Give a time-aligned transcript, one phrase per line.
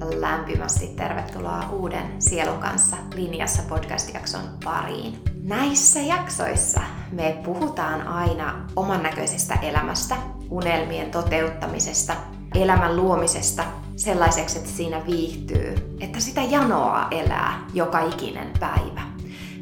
[0.00, 5.18] lämpimästi tervetuloa uuden Sielun kanssa linjassa podcast-jakson pariin.
[5.42, 6.80] Näissä jaksoissa
[7.12, 10.16] me puhutaan aina oman näköisestä elämästä,
[10.50, 12.16] unelmien toteuttamisesta,
[12.54, 13.64] elämän luomisesta
[13.96, 19.00] sellaiseksi, että siinä viihtyy, että sitä janoa elää joka ikinen päivä.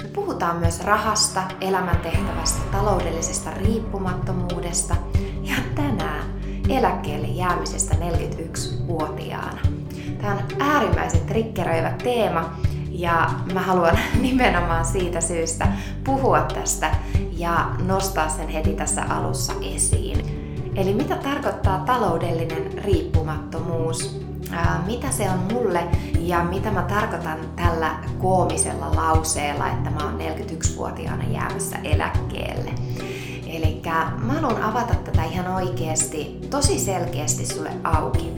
[0.03, 4.97] Me puhutaan myös rahasta, elämäntehtävästä, taloudellisesta riippumattomuudesta
[5.43, 9.78] ja tänään eläkkeelle jäämisestä 41-vuotiaana.
[10.21, 12.51] Tämä on äärimmäisen triggeröivä teema
[12.91, 15.69] ja mä haluan nimenomaan siitä syystä
[16.05, 16.91] puhua tästä
[17.33, 20.39] ja nostaa sen heti tässä alussa esiin.
[20.75, 24.29] Eli mitä tarkoittaa taloudellinen riippumattomuus?
[24.87, 25.81] mitä se on mulle
[26.21, 32.71] ja mitä mä tarkoitan tällä koomisella lauseella, että mä oon 41-vuotiaana jäämässä eläkkeelle.
[33.47, 33.83] Eli
[34.17, 38.33] mä haluan avata tätä ihan oikeasti, tosi selkeästi sulle auki.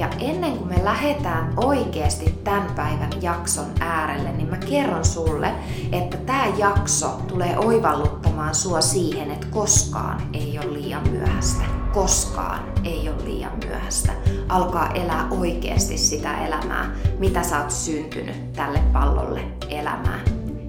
[0.00, 5.54] Ja ennen kuin me lähdetään oikeasti tämän päivän jakson äärelle, niin mä kerron sulle,
[5.92, 11.64] että tämä jakso tulee oivalluttamaan sua siihen, että koskaan ei ole liian myöhäistä.
[11.92, 14.12] Koskaan ei ole liian myöhäistä.
[14.48, 20.20] Alkaa elää oikeasti sitä elämää, mitä sä oot syntynyt tälle pallolle elämään.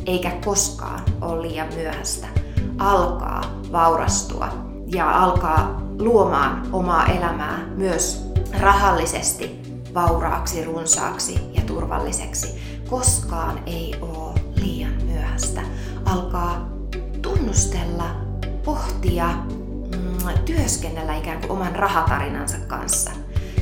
[0.05, 2.27] Eikä koskaan ole liian myöhäistä.
[2.77, 3.41] Alkaa
[3.71, 4.47] vaurastua
[4.85, 9.61] ja alkaa luomaan omaa elämää myös rahallisesti
[9.93, 12.61] vauraaksi, runsaaksi ja turvalliseksi.
[12.89, 15.61] Koskaan ei ole liian myöhäistä.
[16.05, 16.69] Alkaa
[17.21, 18.15] tunnustella,
[18.63, 23.11] pohtia, mm, työskennellä ikään kuin oman rahatarinansa kanssa.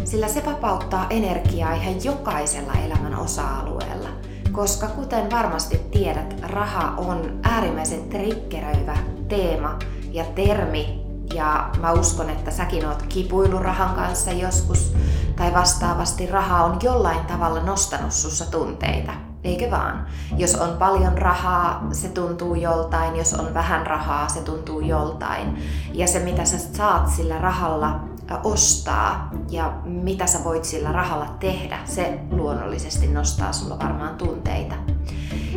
[0.03, 4.09] Sillä se vapauttaa energiaa ihan jokaisella elämän osa-alueella.
[4.51, 9.79] Koska kuten varmasti tiedät, raha on äärimmäisen triggeröivä teema
[10.11, 10.98] ja termi
[11.33, 14.93] ja mä uskon, että säkin oot kipuillut rahan kanssa joskus,
[15.35, 19.11] tai vastaavasti raha on jollain tavalla nostanut sussa tunteita.
[19.43, 20.07] Eikö vaan?
[20.37, 25.63] Jos on paljon rahaa, se tuntuu joltain, jos on vähän rahaa, se tuntuu joltain.
[25.93, 27.99] Ja se, mitä sä saat sillä rahalla
[28.43, 34.75] ostaa ja mitä sä voit sillä rahalla tehdä, se luonnollisesti nostaa sulla varmaan tunteita.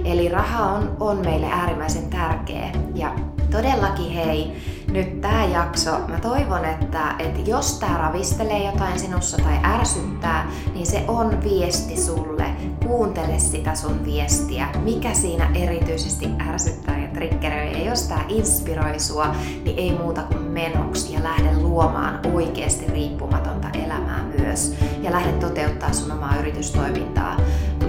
[0.04, 3.14] Eli raha on, on meille äärimmäisen tärkeä ja
[3.50, 9.58] todellakin hei, nyt tämä jakso, mä toivon, että, että jos tämä ravistelee jotain sinussa tai
[9.64, 12.44] ärsyttää, niin se on viesti sulle.
[12.86, 17.72] Kuuntele sitä sun viestiä, mikä siinä erityisesti ärsyttää ja triggeröi.
[17.72, 23.68] Ja jos tämä inspiroi sua, niin ei muuta kuin menoksi ja lähde luomaan oikeasti riippumatonta
[23.84, 24.76] elämää myös.
[25.02, 27.36] Ja lähde toteuttaa sun omaa yritystoimintaa,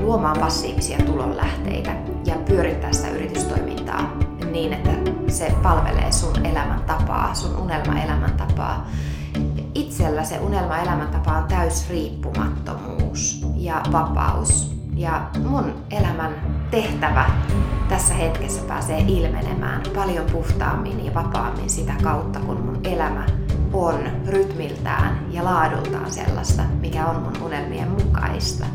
[0.01, 4.17] luomaan passiivisia tulonlähteitä ja pyörittää sitä yritystoimintaa
[4.51, 5.02] niin, että
[5.33, 8.88] se palvelee sun elämäntapaa, sun unelma-elämäntapaa.
[9.75, 14.73] Itsellä se unelma-elämäntapa on täys riippumattomuus ja vapaus.
[14.95, 16.33] Ja mun elämän
[16.71, 17.25] tehtävä
[17.89, 23.25] tässä hetkessä pääsee ilmenemään paljon puhtaammin ja vapaammin sitä kautta, kun mun elämä
[23.73, 28.65] on rytmiltään ja laadultaan sellaista, mikä on mun unelmien mukaista.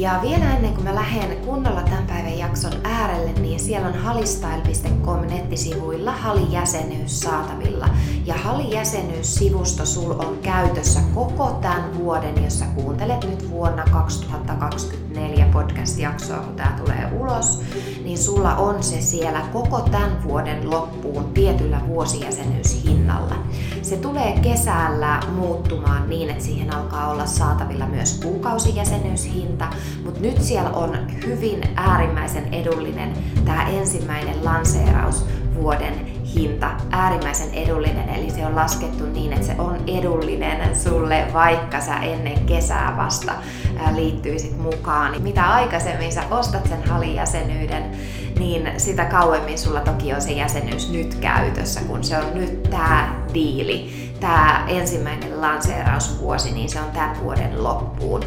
[0.00, 5.20] Ja vielä ennen kuin mä lähden kunnolla tämän päivän jakson äärelle, niin siellä on halistyle.com
[5.20, 7.88] nettisivuilla Hali-jäsenyys saatavilla.
[8.26, 16.38] Ja Hali-jäsenyyssivusto sul on käytössä koko tämän vuoden, jos sä kuuntelet nyt vuonna 2024 podcast-jaksoa,
[16.38, 17.62] kun tää tulee ulos,
[18.04, 23.34] niin sulla on se siellä koko tämän vuoden loppuun tietyllä vuosijäsenyyshinnalla.
[23.82, 29.68] Se tulee kesällä muuttumaan niin, että siihen alkaa olla saatavilla myös kuukausijäsenyyshinta,
[30.04, 33.12] mutta nyt siellä on hyvin äärimmäisen edullinen
[33.44, 35.24] tämä ensimmäinen lanseeraus
[35.54, 41.80] vuoden hinta äärimmäisen edullinen, eli se on laskettu niin, että se on edullinen sulle, vaikka
[41.80, 43.32] sä ennen kesää vasta
[43.94, 45.22] liittyisit mukaan.
[45.22, 47.90] Mitä aikaisemmin sä ostat sen halijäsenyyden,
[48.38, 53.24] niin sitä kauemmin sulla toki on se jäsenyys nyt käytössä, kun se on nyt tää
[53.34, 58.24] diili tämä ensimmäinen lanseerausvuosi, niin se on tämän vuoden loppuun.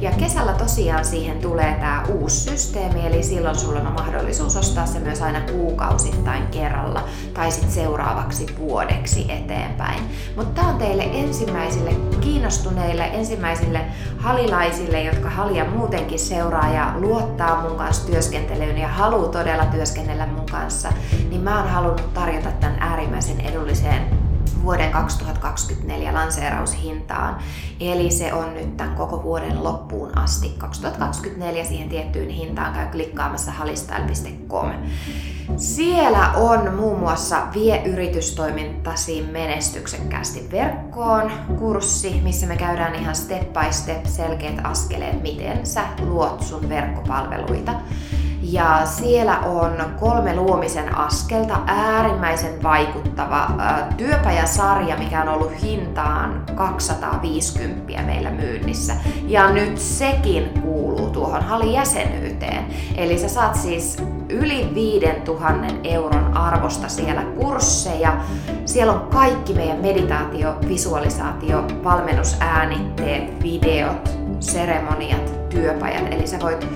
[0.00, 4.98] Ja kesällä tosiaan siihen tulee tämä uusi systeemi, eli silloin sulla on mahdollisuus ostaa se
[4.98, 7.04] myös aina kuukausittain kerralla
[7.34, 10.02] tai sitten seuraavaksi vuodeksi eteenpäin.
[10.36, 11.90] Mutta tämä on teille ensimmäisille
[12.20, 13.80] kiinnostuneille, ensimmäisille
[14.18, 20.46] halilaisille, jotka halia muutenkin seuraa ja luottaa mun kanssa työskentelyyn ja haluaa todella työskennellä mun
[20.50, 20.92] kanssa,
[21.28, 24.25] niin mä oon halunnut tarjota tämän äärimmäisen edulliseen
[24.66, 27.38] vuoden 2024 lanseeraushintaan.
[27.80, 30.48] Eli se on nyt tämän koko vuoden loppuun asti.
[30.58, 34.72] 2024 siihen tiettyyn hintaan käy klikkaamassa halistyle.com.
[35.56, 43.72] Siellä on muun muassa Vie yritystoimintasi menestyksekkäästi verkkoon kurssi, missä me käydään ihan step by
[43.72, 47.72] step selkeät askeleet, miten sä luot sun verkkopalveluita.
[48.42, 53.50] Ja siellä on kolme luomisen askelta, äärimmäisen vaikuttava
[53.96, 58.94] työpajasarja, mikä on ollut hintaan 250 meillä myynnissä.
[59.26, 62.66] Ja nyt sekin kuuluu tuohon Hali-jäsenyyteen.
[62.96, 63.96] Eli sä saat siis
[64.28, 68.16] yli 5000 euron arvosta siellä kursseja.
[68.64, 76.12] Siellä on kaikki meidän meditaatio, visualisaatio, valmennusäänitteet, videot, seremoniat, työpajat.
[76.12, 76.68] Eli sä voit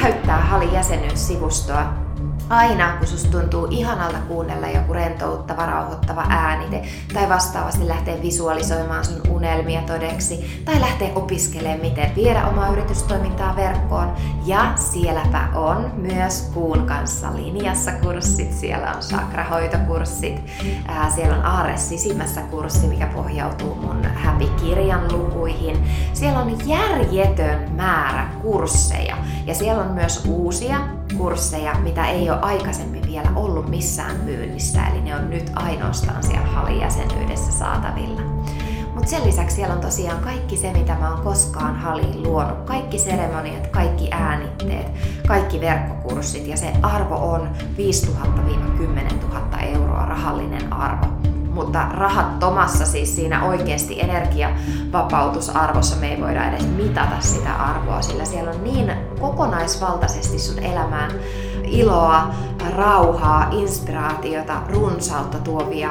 [0.00, 2.07] käyttää Halin jäsenyyssivustoa
[2.50, 6.82] aina, kun susta tuntuu ihanalta kuunnella joku rentouttava, rauhoittava äänite,
[7.14, 14.12] tai vastaavasti lähtee visualisoimaan sun unelmia todeksi, tai lähtee opiskelemaan, miten viedä omaa yritystoimintaa verkkoon.
[14.46, 20.42] Ja sielläpä on myös kuun kanssa linjassa kurssit, siellä on sakrahoitokurssit,
[20.88, 25.88] ää, siellä on Aare sisimmässä kurssi, mikä pohjautuu mun Happy-kirjan lukuihin.
[26.12, 29.16] Siellä on järjetön määrä kursseja,
[29.48, 30.80] ja siellä on myös uusia
[31.16, 36.46] kursseja, mitä ei ole aikaisemmin vielä ollut missään myynnissä, eli ne on nyt ainoastaan siellä
[36.46, 38.20] Hali-jäsenyydessä saatavilla.
[38.94, 42.58] Mutta sen lisäksi siellä on tosiaan kaikki se, mitä mä oon koskaan Haliin luonut.
[42.64, 44.86] Kaikki seremoniat, kaikki äänitteet,
[45.26, 51.06] kaikki verkkokurssit ja se arvo on 5000-10 000 euroa rahallinen arvo
[51.58, 55.96] mutta rahattomassa, siis siinä oikeasti energiavapautusarvossa.
[55.96, 61.10] Me ei voida edes mitata sitä arvoa, sillä siellä on niin kokonaisvaltaisesti sun elämään
[61.64, 62.34] iloa,
[62.76, 65.90] rauhaa, inspiraatiota, runsautta tuovia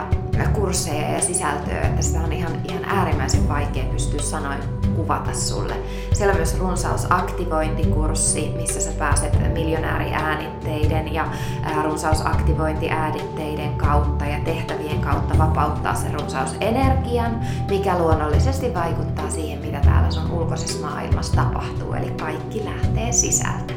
[0.53, 5.73] kursseja ja sisältöä, että sitä on ihan, ihan äärimmäisen vaikea pystyä sanoin kuvata sulle.
[6.13, 11.25] Siellä on myös runsausaktivointikurssi, missä sä pääset miljonääriäänitteiden ja
[11.83, 17.39] runsausaktivointiäänitteiden kautta ja tehtävien kautta vapauttaa sen runsausenergian,
[17.69, 23.73] mikä luonnollisesti vaikuttaa siihen, mitä täällä sun ulkoisessa maailmassa tapahtuu, eli kaikki lähtee sisältä.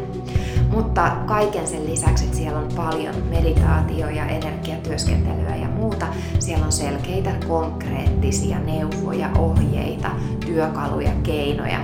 [0.71, 6.07] Mutta kaiken sen lisäksi, että siellä on paljon meditaatio- ja energiatyöskentelyä ja muuta,
[6.39, 10.11] siellä on selkeitä konkreettisia neuvoja, ohjeita,
[10.47, 11.81] työkaluja, keinoja,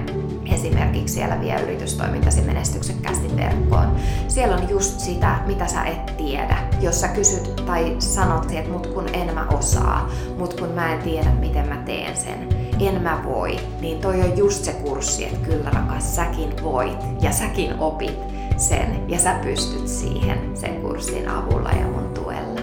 [0.52, 3.96] esimerkiksi siellä vie yritystoimintasi menestyksekkäästi verkkoon.
[4.28, 6.56] Siellä on just sitä, mitä sä et tiedä.
[6.80, 11.02] Jos sä kysyt tai sanot, että mut kun en mä osaa, mut kun mä en
[11.02, 15.46] tiedä, miten mä teen sen, en mä voi, niin toi on just se kurssi, että
[15.46, 18.18] kyllä rakas, säkin voit ja säkin opit
[18.56, 22.60] sen ja sä pystyt siihen sen kurssin avulla ja mun tuella.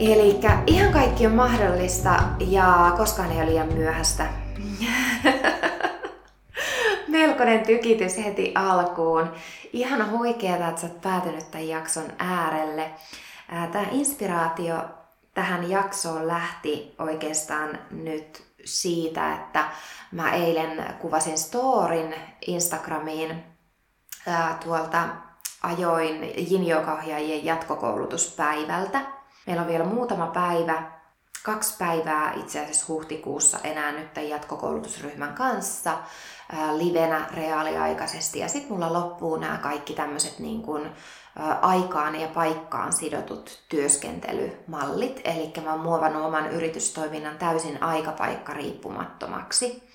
[0.00, 4.26] Eli ihan kaikki on mahdollista ja koskaan ei ole liian myöhäistä.
[7.08, 9.32] Melkoinen tykitys heti alkuun.
[9.72, 12.90] Ihan huikeeta, että sä oot päätynyt tämän jakson äärelle.
[13.48, 14.76] Tämä inspiraatio
[15.34, 19.64] tähän jaksoon lähti oikeastaan nyt siitä, että
[20.12, 22.14] mä eilen kuvasin storin
[22.46, 23.44] Instagramiin
[24.64, 25.08] tuolta
[25.62, 26.64] ajoin yin
[27.44, 29.00] jatkokoulutuspäivältä.
[29.46, 30.92] Meillä on vielä muutama päivä,
[31.44, 35.98] kaksi päivää itse asiassa huhtikuussa enää nyt tämän jatkokoulutusryhmän kanssa
[36.76, 38.38] livenä reaaliaikaisesti.
[38.38, 40.92] Ja sitten mulla loppuu nämä kaikki tämmöiset niin kuin,
[41.62, 45.20] aikaan ja paikkaan sidotut työskentelymallit.
[45.24, 49.88] Eli mä oon muovannut oman yritystoiminnan täysin aikapaikka riippumattomaksi.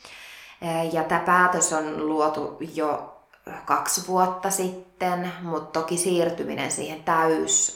[0.91, 3.18] Ja tämä päätös on luotu jo
[3.65, 7.73] kaksi vuotta sitten, mutta toki siirtyminen siihen täys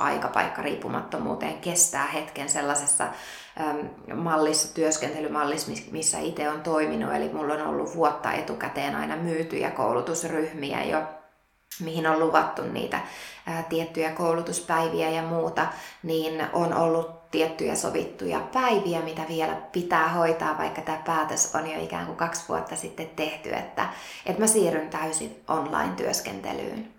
[0.62, 3.08] riippumattomuuteen kestää hetken sellaisessa
[4.16, 7.16] mallissa, työskentelymallissa, missä itse on toiminut.
[7.16, 11.04] Eli mulla on ollut vuotta etukäteen aina myytyjä koulutusryhmiä jo,
[11.80, 13.00] mihin on luvattu niitä
[13.70, 15.68] tiettyjä koulutuspäiviä ja muuta,
[16.04, 21.84] niin on ollut tiettyjä sovittuja päiviä, mitä vielä pitää hoitaa, vaikka tämä päätös on jo
[21.84, 23.90] ikään kuin kaksi vuotta sitten tehty, että,
[24.26, 26.92] että mä siirryn täysin online-työskentelyyn.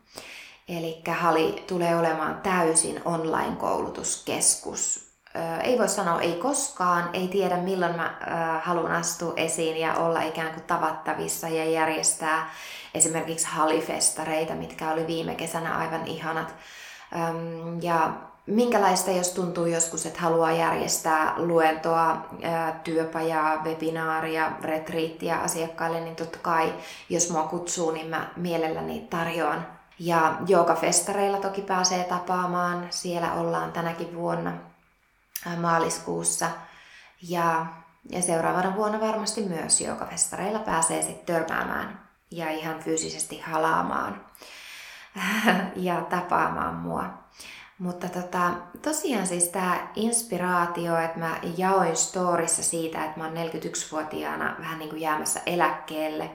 [0.69, 5.15] Eli Hali tulee olemaan täysin online-koulutuskeskus.
[5.63, 8.15] Ei voi sanoa ei koskaan, ei tiedä milloin mä
[8.63, 12.51] haluan astua esiin ja olla ikään kuin tavattavissa ja järjestää
[12.95, 16.55] esimerkiksi halifestareita, mitkä oli viime kesänä aivan ihanat.
[17.83, 18.13] Ja
[18.47, 22.27] minkälaista, jos tuntuu joskus, että haluaa järjestää luentoa,
[22.85, 26.75] työpajaa, webinaaria, retriittiä asiakkaille, niin totta kai,
[27.09, 29.67] jos mua kutsuu, niin mä mielelläni tarjoan.
[29.99, 34.53] Ja joogafestareilla toki pääsee tapaamaan, siellä ollaan tänäkin vuonna
[35.57, 36.51] maaliskuussa.
[37.29, 37.67] Ja,
[38.11, 44.21] ja seuraavana vuonna varmasti myös joogafestareilla pääsee sitten törmäämään ja ihan fyysisesti halaamaan
[45.77, 47.24] ja tapaamaan mua.
[47.79, 48.51] Mutta tota,
[48.83, 54.91] tosiaan siis tämä inspiraatio, että mä jaoin storissa siitä, että mä oon 41-vuotiaana vähän niin
[54.91, 56.31] kuin jäämässä eläkkeelle.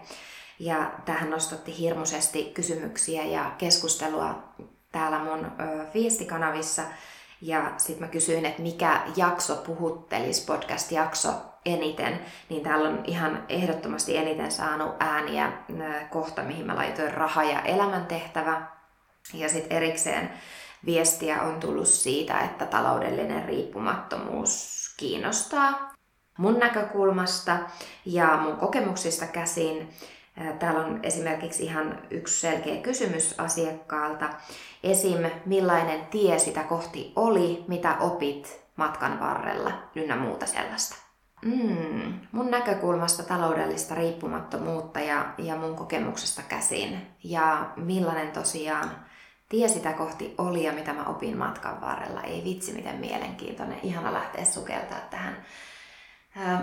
[0.60, 4.44] Ja tähän nostatti hirmuisesti kysymyksiä ja keskustelua
[4.92, 6.84] täällä mun ö, viestikanavissa.
[7.42, 11.30] Ja sitten mä kysyin, että mikä jakso puhuttelisi, podcast-jakso
[11.66, 12.20] eniten,
[12.50, 15.52] niin täällä on ihan ehdottomasti eniten saanut ääniä
[16.10, 18.62] kohta, mihin mä laitoin raha ja elämäntehtävä.
[19.34, 20.30] Ja sitten erikseen
[20.86, 25.94] viestiä on tullut siitä, että taloudellinen riippumattomuus kiinnostaa
[26.40, 27.58] mun näkökulmasta
[28.06, 29.90] ja mun kokemuksista käsin.
[30.60, 34.30] Täällä on esimerkiksi ihan yksi selkeä kysymys asiakkaalta.
[34.84, 35.26] Esim.
[35.46, 40.96] millainen tie sitä kohti oli, mitä opit matkan varrella, ynnä muuta sellaista.
[41.46, 47.08] Mm, mun näkökulmasta taloudellista riippumattomuutta ja, ja mun kokemuksesta käsin.
[47.24, 48.92] Ja millainen tosiaan
[49.50, 52.22] tie sitä kohti oli ja mitä mä opin matkan varrella.
[52.22, 53.80] Ei vitsi, miten mielenkiintoinen.
[53.84, 55.46] Ihana lähteä sukeltaa tähän.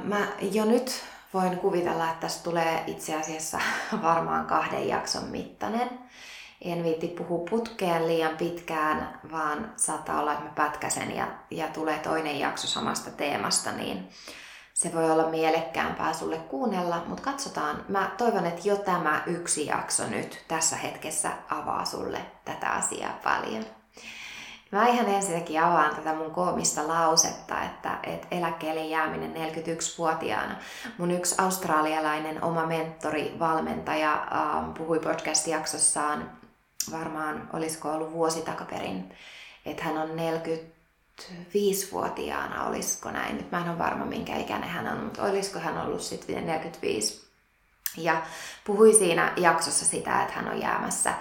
[0.04, 1.02] Mä jo nyt
[1.34, 3.60] voin kuvitella, että tästä tulee itse asiassa
[4.02, 5.90] varmaan kahden jakson mittainen.
[6.62, 11.98] En viitti puhua putkeen liian pitkään, vaan saattaa olla, että mä pätkäsen ja, ja tulee
[11.98, 14.08] toinen jakso samasta teemasta, niin
[14.76, 17.84] se voi olla mielekkäämpää sulle kuunnella, mutta katsotaan.
[17.88, 23.64] Mä toivon, että jo tämä yksi jakso nyt tässä hetkessä avaa sulle tätä asiaa paljon.
[24.72, 30.56] Mä ihan ensinnäkin avaan tätä mun koomista lausetta, että, että eläkkeelle jääminen 41-vuotiaana.
[30.98, 36.30] Mun yksi australialainen oma mentori, valmentaja, ähm, puhui podcast-jaksossaan,
[36.92, 39.14] varmaan olisiko ollut vuosi takaperin,
[39.66, 40.16] että hän on
[41.20, 43.36] 45-vuotiaana, olisiko näin.
[43.36, 47.26] Nyt mä en ole varma, minkä ikäinen hän on, mutta olisiko hän ollut sitten 45.
[47.96, 48.22] Ja
[48.64, 51.14] puhui siinä jaksossa sitä, että hän on jäämässä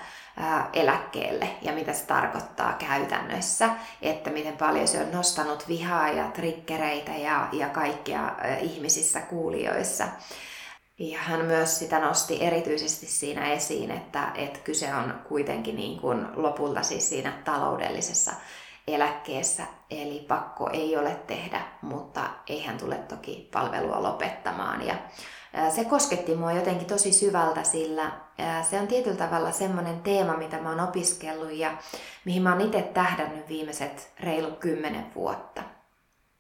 [0.74, 3.70] eläkkeelle ja mitä se tarkoittaa käytännössä,
[4.02, 10.08] että miten paljon se on nostanut vihaa ja trikkereitä ja, ja kaikkia ihmisissä kuulijoissa.
[11.00, 16.28] Ja hän myös sitä nosti erityisesti siinä esiin, että, että kyse on kuitenkin niin kuin
[16.36, 18.32] lopulta siis siinä taloudellisessa
[18.88, 24.88] eläkkeessä, eli pakko ei ole tehdä, mutta eihän tule toki palvelua lopettamaan.
[24.88, 24.96] Ja
[25.70, 28.12] se kosketti mua jotenkin tosi syvältä, sillä
[28.70, 31.78] se on tietyllä tavalla semmoinen teema, mitä mä oon opiskellut ja
[32.26, 35.62] mihin mä oon itse tähdännyt viimeiset reilu kymmenen vuotta.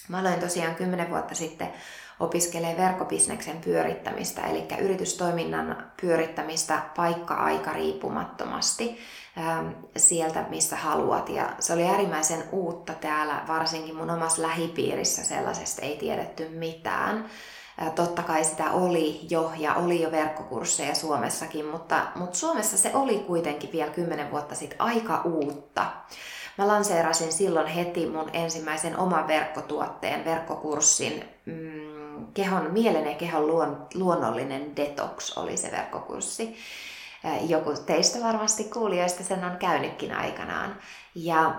[0.08, 1.74] Mä aloin tosiaan kymmenen vuotta sitten
[2.19, 8.98] opiskelee verkkobisneksen pyörittämistä, eli yritystoiminnan pyörittämistä paikka-aika riippumattomasti
[9.98, 11.29] sieltä, missä haluat.
[11.29, 17.25] Ja se oli äärimmäisen uutta täällä, varsinkin mun omassa lähipiirissä sellaisesta ei tiedetty mitään.
[17.95, 23.19] Totta kai sitä oli jo ja oli jo verkkokursseja Suomessakin, mutta, mutta Suomessa se oli
[23.19, 25.86] kuitenkin vielä kymmenen vuotta sitten aika uutta.
[26.57, 31.85] Mä lanseerasin silloin heti mun ensimmäisen oman verkkotuotteen, verkkokurssin, mm,
[32.34, 36.57] kehon, mielen ja kehon luon, luonnollinen detox oli se verkkokurssi.
[37.41, 40.79] Joku teistä varmasti kuulijoista sen on käynytkin aikanaan.
[41.15, 41.55] Ja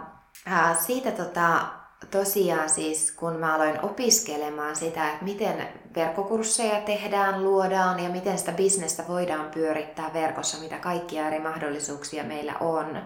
[0.86, 1.66] siitä tota,
[2.10, 8.52] tosiaan siis, kun mä aloin opiskelemaan sitä, että miten verkkokursseja tehdään, luodaan ja miten sitä
[8.52, 13.02] bisnestä voidaan pyörittää verkossa, mitä kaikkia eri mahdollisuuksia meillä on,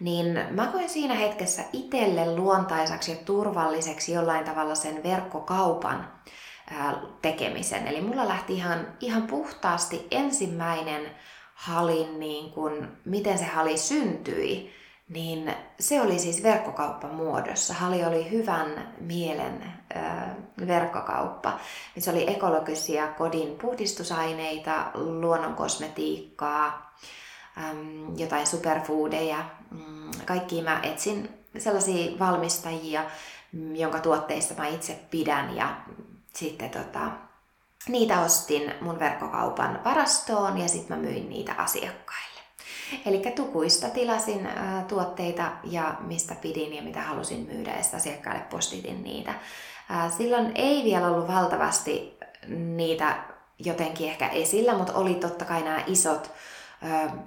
[0.00, 6.12] niin mä koin siinä hetkessä itselle luontaisaksi ja turvalliseksi jollain tavalla sen verkkokaupan
[7.22, 7.86] tekemisen.
[7.86, 11.02] Eli mulla lähti ihan, ihan puhtaasti ensimmäinen
[11.54, 14.74] halin, niin kun, miten se hali syntyi,
[15.08, 17.74] niin se oli siis verkkokauppamuodossa.
[17.74, 19.62] Hali oli hyvän mielen
[19.96, 20.30] äh,
[20.66, 21.58] verkkokauppa.
[21.98, 26.94] Se oli ekologisia kodin puhdistusaineita, luonnon kosmetiikkaa,
[27.58, 29.44] ähm, jotain superfoodeja.
[29.70, 33.04] Mm, kaikki mä etsin sellaisia valmistajia,
[33.74, 35.76] jonka tuotteista mä itse pidän ja
[36.32, 37.00] sitten tota,
[37.88, 42.40] niitä ostin mun verkkokaupan varastoon ja sitten mä myin niitä asiakkaille.
[43.06, 49.04] Eli tukuista tilasin ä, tuotteita ja mistä pidin ja mitä halusin myydä ja asiakkaille postitin
[49.04, 49.30] niitä.
[49.90, 52.18] Ä, silloin ei vielä ollut valtavasti
[52.48, 53.16] niitä
[53.58, 56.30] jotenkin ehkä esillä, mutta oli totta kai nämä isot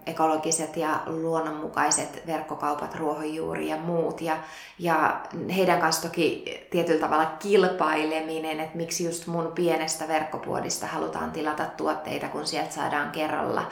[0.05, 4.21] ekologiset ja luonnonmukaiset verkkokaupat, ruohonjuuri ja muut.
[4.21, 4.37] Ja,
[4.79, 5.21] ja
[5.55, 12.27] heidän kanssa toki tietyllä tavalla kilpaileminen, että miksi just mun pienestä verkkopuodista halutaan tilata tuotteita,
[12.27, 13.67] kun sieltä saadaan kerralla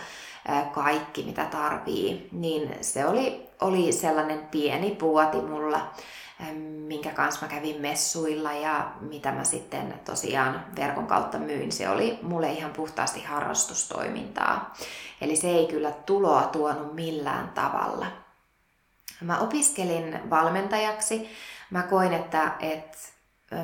[0.72, 2.30] kaikki, mitä tarvii.
[2.32, 5.92] Niin se oli, oli sellainen pieni puoti mulla,
[6.88, 11.72] minkä kanssa mä kävin messuilla ja mitä mä sitten tosiaan verkon kautta myin.
[11.72, 14.74] Se oli mulle ihan puhtaasti harrastustoimintaa.
[15.22, 18.06] Eli se ei kyllä tuloa tuonut millään tavalla.
[19.22, 21.30] Mä opiskelin valmentajaksi.
[21.70, 22.98] Mä koin, että, että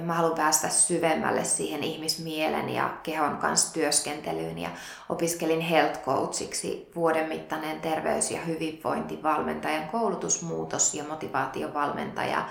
[0.01, 4.69] mä haluan päästä syvemmälle siihen ihmismielen ja kehon kanssa työskentelyyn ja
[5.09, 12.49] opiskelin health coachiksi vuoden mittainen terveys- ja hyvinvointivalmentajan koulutusmuutos- ja motivaatiovalmentaja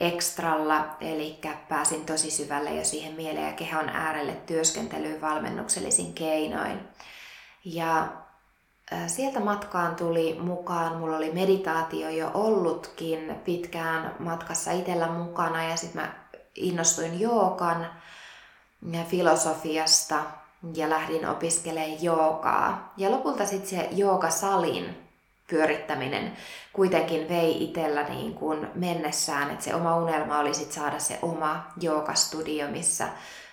[0.00, 6.80] ekstralla, eli pääsin tosi syvälle jo siihen mielen ja kehon äärelle työskentelyyn valmennuksellisin keinoin.
[7.64, 8.08] Ja
[9.06, 16.02] sieltä matkaan tuli mukaan, mulla oli meditaatio jo ollutkin pitkään matkassa itsellä mukana ja sitten
[16.02, 16.21] mä
[16.54, 17.86] innostuin joogan
[19.08, 20.22] filosofiasta
[20.74, 22.92] ja lähdin opiskelemaan joogaa.
[22.96, 25.08] Ja lopulta sitten se joogasalin
[25.50, 26.36] pyörittäminen
[26.72, 31.66] kuitenkin vei itsellä niin kuin mennessään, että se oma unelma oli sit saada se oma
[31.80, 33.08] joogastudio, missä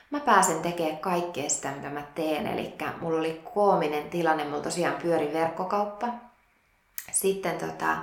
[0.09, 2.47] mä pääsen tekemään kaikkea sitä, mitä mä teen.
[2.47, 6.07] Eli mulla oli koominen tilanne, mulla tosiaan pyöri verkkokauppa,
[7.11, 7.97] sitten tota,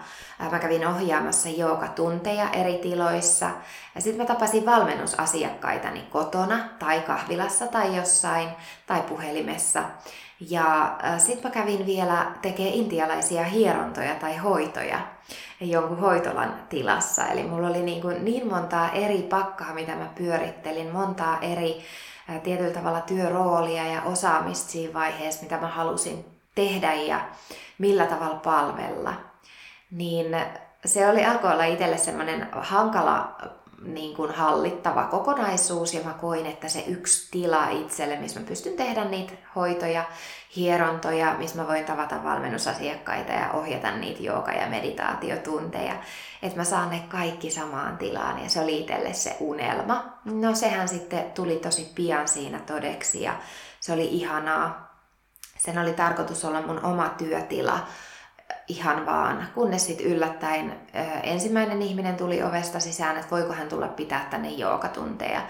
[0.50, 1.48] mä kävin ohjaamassa
[1.94, 3.50] tunteja eri tiloissa.
[3.94, 8.48] Ja sitten mä tapasin valmennusasiakkaitani kotona tai kahvilassa tai jossain
[8.86, 9.82] tai puhelimessa.
[10.40, 15.00] Ja sitten mä kävin vielä tekemään intialaisia hierontoja tai hoitoja
[15.60, 17.26] jonkun hoitolan tilassa.
[17.26, 21.84] Eli mulla oli niin, kuin niin montaa eri pakkaa, mitä mä pyörittelin, montaa eri
[22.42, 27.20] tietyllä tavalla työroolia ja osaamista siinä vaiheessa, mitä mä halusin tehdä ja
[27.78, 29.14] millä tavalla palvella.
[29.90, 30.36] Niin
[30.84, 33.36] se oli alkoi olla itselle semmoinen hankala
[33.82, 38.72] niin kuin hallittava kokonaisuus ja mä koin, että se yksi tila itselle, missä mä pystyn
[38.72, 40.04] tehdä niitä hoitoja,
[40.56, 45.94] hierontoja, missä mä voin tavata valmennusasiakkaita ja ohjata niitä jooga- ja meditaatiotunteja,
[46.42, 50.04] että mä saan ne kaikki samaan tilaan ja se oli itselle se unelma.
[50.24, 53.36] No sehän sitten tuli tosi pian siinä todeksi ja
[53.80, 54.85] se oli ihanaa
[55.58, 57.80] sen oli tarkoitus olla mun oma työtila
[58.68, 60.80] ihan vaan, kunnes sitten yllättäen
[61.22, 65.42] ensimmäinen ihminen tuli ovesta sisään, että voiko hän tulla pitää tänne joogatunteja.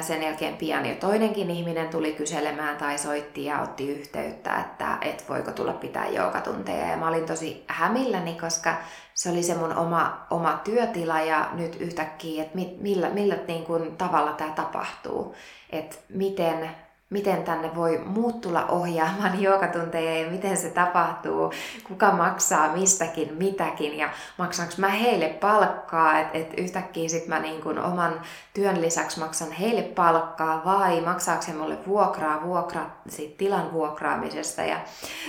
[0.00, 5.28] Sen jälkeen pian jo toinenkin ihminen tuli kyselemään tai soitti ja otti yhteyttä, että et
[5.28, 6.86] voiko tulla pitää joogatunteja.
[6.86, 8.74] Ja mä olin tosi hämilläni, koska
[9.14, 13.96] se oli se mun oma, oma työtila ja nyt yhtäkkiä, että millä, millä niin kuin
[13.96, 15.34] tavalla tämä tapahtuu.
[15.70, 16.70] Että miten
[17.12, 21.52] miten tänne voi muut tulla ohjaamaan joogatunteja ja miten se tapahtuu,
[21.88, 27.62] kuka maksaa mistäkin mitäkin ja maksaanko mä heille palkkaa, että et yhtäkkiä sit mä niin
[27.62, 28.20] kun oman
[28.54, 34.62] työn lisäksi maksan heille palkkaa vai maksaako se mulle vuokraa, vuokra sit tilan vuokraamisesta.
[34.62, 34.80] Ja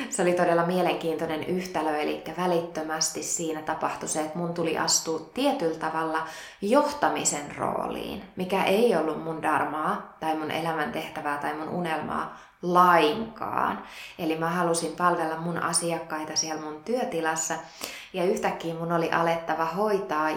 [0.09, 5.79] se oli todella mielenkiintoinen yhtälö, eli välittömästi siinä tapahtui se, että mun tuli astua tietyllä
[5.79, 6.27] tavalla
[6.61, 13.83] johtamisen rooliin, mikä ei ollut mun darmaa tai mun elämäntehtävää tai mun unelmaa lainkaan.
[14.19, 17.55] Eli mä halusin palvella mun asiakkaita siellä mun työtilassa
[18.13, 20.29] ja yhtäkkiä mun oli alettava hoitaa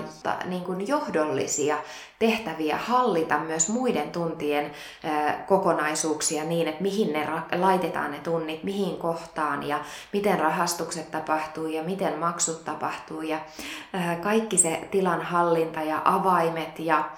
[0.44, 1.76] niin kuin johdollisia
[2.18, 4.70] tehtäviä, hallita myös muiden tuntien
[5.46, 9.80] kokonaisuuksia niin, että mihin ne laitetaan ne tunnit, mihin kohtaan ja
[10.12, 13.38] miten rahastukset tapahtuu ja miten maksut tapahtuu ja
[14.22, 17.10] kaikki se tilan hallinta ja avaimet ja,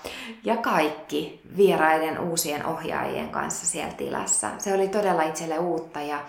[0.44, 4.50] ja kaikki vieraiden uusien ohjaajien kanssa siellä tilassa.
[4.58, 6.20] Se oli todella itselle uutta ja,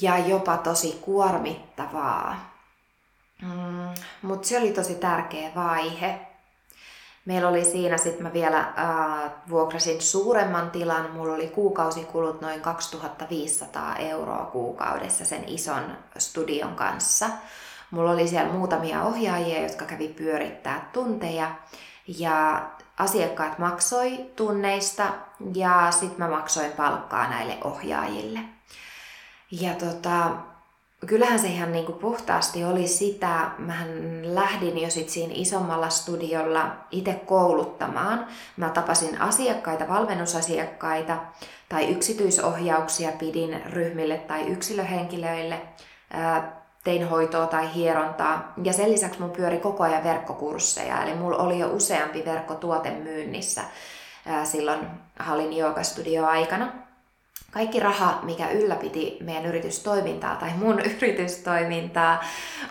[0.00, 2.54] ja jopa tosi kuormittavaa.
[3.42, 6.20] Mm, Mutta se oli tosi tärkeä vaihe.
[7.24, 11.10] Meillä oli siinä sitten mä vielä äh, vuokrasin suuremman tilan.
[11.10, 17.26] Mulla oli kuukausikulut noin 2500 euroa kuukaudessa sen ison studion kanssa.
[17.90, 21.50] Mulla oli siellä muutamia ohjaajia, jotka kävi pyörittää tunteja.
[22.18, 22.62] Ja
[22.98, 25.12] asiakkaat maksoi tunneista
[25.54, 28.40] ja sitten mä maksoin palkkaa näille ohjaajille.
[29.50, 30.30] Ja tota,
[31.06, 33.76] kyllähän se ihan niin kuin puhtaasti oli sitä, mä
[34.22, 38.26] lähdin jo sit siinä isommalla studiolla itse kouluttamaan.
[38.56, 41.16] Mä tapasin asiakkaita, valmennusasiakkaita
[41.68, 45.60] tai yksityisohjauksia pidin ryhmille tai yksilöhenkilöille.
[46.84, 51.58] Tein hoitoa tai hierontaa ja sen lisäksi mun pyöri koko ajan verkkokursseja, eli mulla oli
[51.58, 53.62] jo useampi verkkotuote myynnissä
[54.44, 54.86] silloin
[55.18, 56.84] Hallin Joogastudio aikana
[57.54, 62.24] kaikki raha, mikä ylläpiti meidän yritystoimintaa tai mun yritystoimintaa,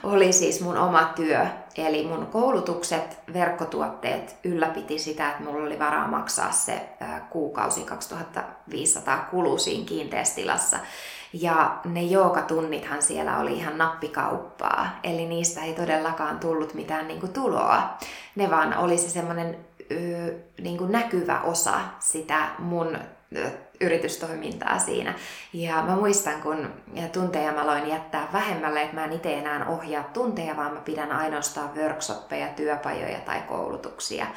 [0.03, 1.45] oli siis mun oma työ.
[1.77, 6.89] Eli mun koulutukset, verkkotuotteet ylläpiti sitä, että mulla oli varaa maksaa se
[7.29, 10.79] kuukausi 2500 kulu siinä kiinteästilassa.
[11.33, 17.33] Ja ne joogatunnithan siellä oli ihan nappikauppaa, eli niistä ei todellakaan tullut mitään niin kuin
[17.33, 17.97] tuloa.
[18.35, 19.57] Ne vaan oli se semmoinen
[20.61, 22.97] niin näkyvä osa sitä mun
[23.81, 25.13] yritystoimintaa siinä.
[25.53, 26.69] Ja mä muistan, kun
[27.11, 31.11] tunteja mä aloin jättää vähemmälle, että mä en itse enää ohjaa tunteja, vaan mä pidän
[31.11, 34.27] ainoastaan workshoppeja, työpajoja tai koulutuksia.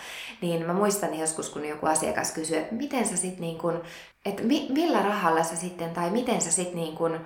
[0.41, 3.83] Niin mä muistan joskus, kun joku asiakas kysyy, että miten sä sitten niin kun,
[4.25, 7.21] että mi, millä rahalla sä sitten, tai miten sä sitten niin kun,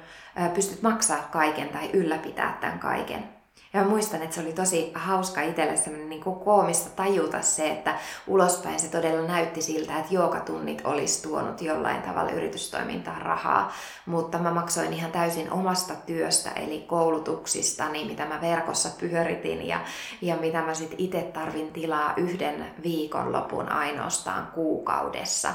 [0.55, 3.40] pystyt maksaa kaiken tai ylläpitää tämän kaiken.
[3.73, 7.99] Ja mä muistan, että se oli tosi hauska itselle semmoinen niin koomista tajuta se, että
[8.27, 13.73] ulospäin se todella näytti siltä, että jookatunnit olisi tuonut jollain tavalla yritystoimintaan rahaa.
[14.07, 19.81] Mutta mä maksoin ihan täysin omasta työstä, eli koulutuksistani, mitä mä verkossa pyöritin ja,
[20.23, 25.51] ja mitä mä sitten itse tarvin tilaa yhden viikonlopun ainoastaan kuukaudessa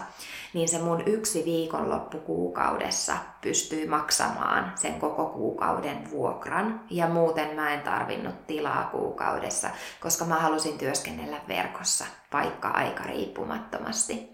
[0.55, 6.81] niin se mun yksi viikonloppu kuukaudessa pystyy maksamaan sen koko kuukauden vuokran.
[6.89, 14.29] Ja muuten mä en tarvinnut tilaa kuukaudessa, koska mä halusin työskennellä verkossa paikka-aika riippumattomasti.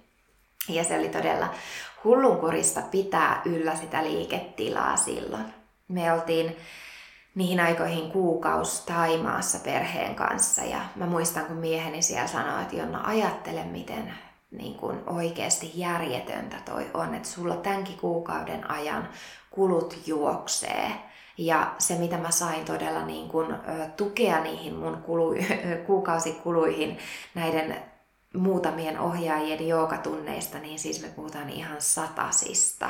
[0.69, 1.49] Ja se oli todella
[2.03, 5.53] hullunkurista pitää yllä sitä liiketilaa silloin.
[5.87, 6.57] Me oltiin
[7.35, 13.01] niihin aikoihin kuukaus Taimaassa perheen kanssa ja mä muistan kun mieheni siellä sanoi, että Jonna
[13.03, 14.13] ajattele miten
[14.51, 19.09] niin kuin oikeasti järjetöntä toi on, että sulla tämänkin kuukauden ajan
[19.51, 21.10] kulut juoksee.
[21.37, 23.55] Ja se, mitä mä sain todella niin kuin,
[23.97, 25.35] tukea niihin mun kulu,
[25.87, 26.97] kuukausikuluihin
[27.35, 27.91] näiden
[28.37, 32.89] muutamien ohjaajien joogatunneista, niin siis me puhutaan ihan satasista.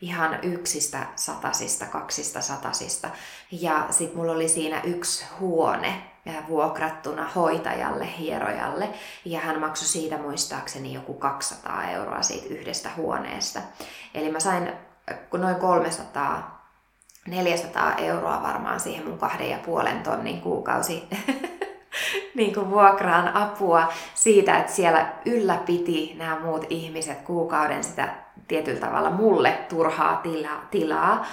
[0.00, 3.10] Ihan yksistä satasista, kaksista satasista.
[3.50, 6.02] Ja sitten mulla oli siinä yksi huone,
[6.48, 8.88] vuokrattuna hoitajalle, hierojalle,
[9.24, 13.60] ja hän maksoi siitä muistaakseni joku 200 euroa siitä yhdestä huoneesta.
[14.14, 14.72] Eli mä sain
[15.32, 16.57] noin 300
[17.26, 21.08] 400 euroa varmaan siihen mun kahden ja puolen tonnin kuukausi
[22.34, 28.08] niin kuin vuokraan apua siitä, että siellä ylläpiti nämä muut ihmiset kuukauden sitä
[28.48, 31.26] tietyllä tavalla mulle turhaa tila, tilaa.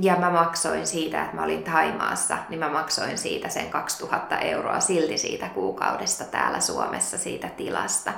[0.00, 4.80] Ja mä maksoin siitä, että mä olin Taimaassa, niin mä maksoin siitä sen 2000 euroa
[4.80, 8.12] silti siitä kuukaudesta täällä Suomessa siitä tilasta.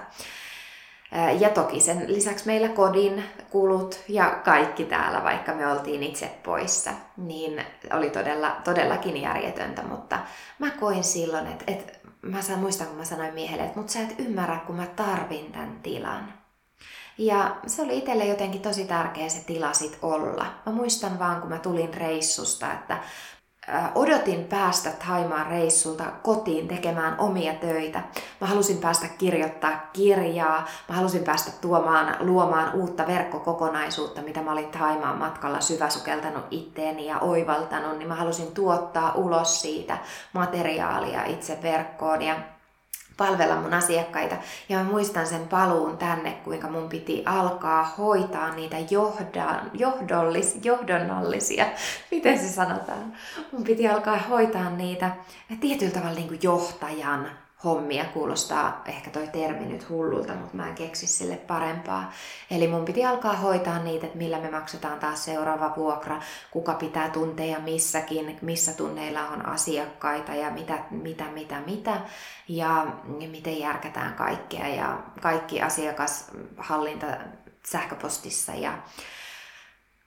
[1.40, 6.90] Ja toki sen lisäksi meillä kodin kulut ja kaikki täällä, vaikka me oltiin itse poissa,
[7.16, 10.18] niin oli todella, todellakin järjetöntä, mutta
[10.59, 14.14] mä koin silloin, että, että mä muistan, kun mä sanoin miehelle, että mutta sä et
[14.18, 16.33] ymmärrä, kun mä tarvin tämän tilan.
[17.18, 20.46] Ja se oli itselle jotenkin tosi tärkeä se tila sit olla.
[20.66, 22.98] Mä muistan vaan, kun mä tulin reissusta, että
[23.94, 28.03] odotin päästä Thaimaan reissulta kotiin tekemään omia töitä.
[28.40, 34.70] Mä halusin päästä kirjoittaa kirjaa, mä halusin päästä tuomaan, luomaan uutta verkkokokonaisuutta, mitä mä olin
[34.70, 39.98] Thaimaan matkalla syväsukeltanut itteeni ja oivaltanut, niin mä halusin tuottaa ulos siitä
[40.33, 42.22] materiaalia itse verkkoon.
[42.22, 42.37] Ja
[43.16, 44.37] palvella mun asiakkaita.
[44.68, 51.66] Ja mä muistan sen paluun tänne, kuinka mun piti alkaa hoitaa niitä johdan, johdollis, johdonnallisia,
[52.11, 53.12] miten se sanotaan?
[53.53, 55.11] Mun piti alkaa hoitaa niitä
[55.61, 58.05] tietyllä tavalla niin kuin johtajan hommia.
[58.05, 62.12] Kuulostaa ehkä toi termi nyt hullulta, mutta mä en keksi sille parempaa.
[62.51, 66.20] Eli mun piti alkaa hoitaa niitä, että millä me maksetaan taas seuraava vuokra,
[66.51, 72.01] kuka pitää tunteja missäkin, missä tunneilla on asiakkaita ja mitä, mitä, mitä, mitä.
[72.48, 72.87] Ja
[73.31, 77.07] miten järkätään kaikkea ja kaikki asiakashallinta
[77.66, 78.79] sähköpostissa ja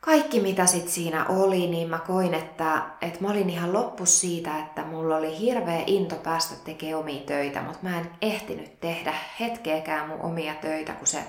[0.06, 4.60] kaikki mitä sit siinä oli, niin mä koin, että, että mä olin ihan loppu siitä,
[4.60, 10.08] että mulla oli hirveä into päästä tekemään omia töitä, mutta mä en ehtinyt tehdä hetkeäkään
[10.08, 11.24] mun omia töitä, kun se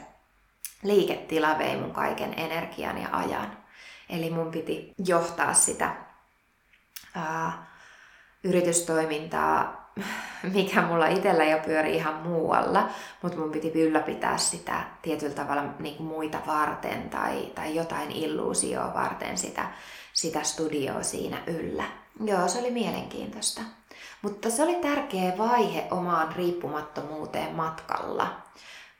[0.83, 3.57] liiketila vei mun kaiken energian ja ajan.
[4.11, 5.97] Eli mun piti johtaa sitä
[7.15, 7.67] ää,
[8.45, 9.76] yritystoimintaa
[10.52, 12.88] mikä mulla itsellä jo pyöri ihan muualla,
[13.22, 18.94] mutta mun piti ylläpitää sitä tietyllä tavalla niin kuin muita varten tai, tai jotain illuusioa
[18.94, 19.68] varten sitä,
[20.12, 21.85] sitä studioa siinä yllä.
[22.24, 23.61] Joo, se oli mielenkiintoista.
[24.22, 28.37] Mutta se oli tärkeä vaihe omaan riippumattomuuteen matkalla.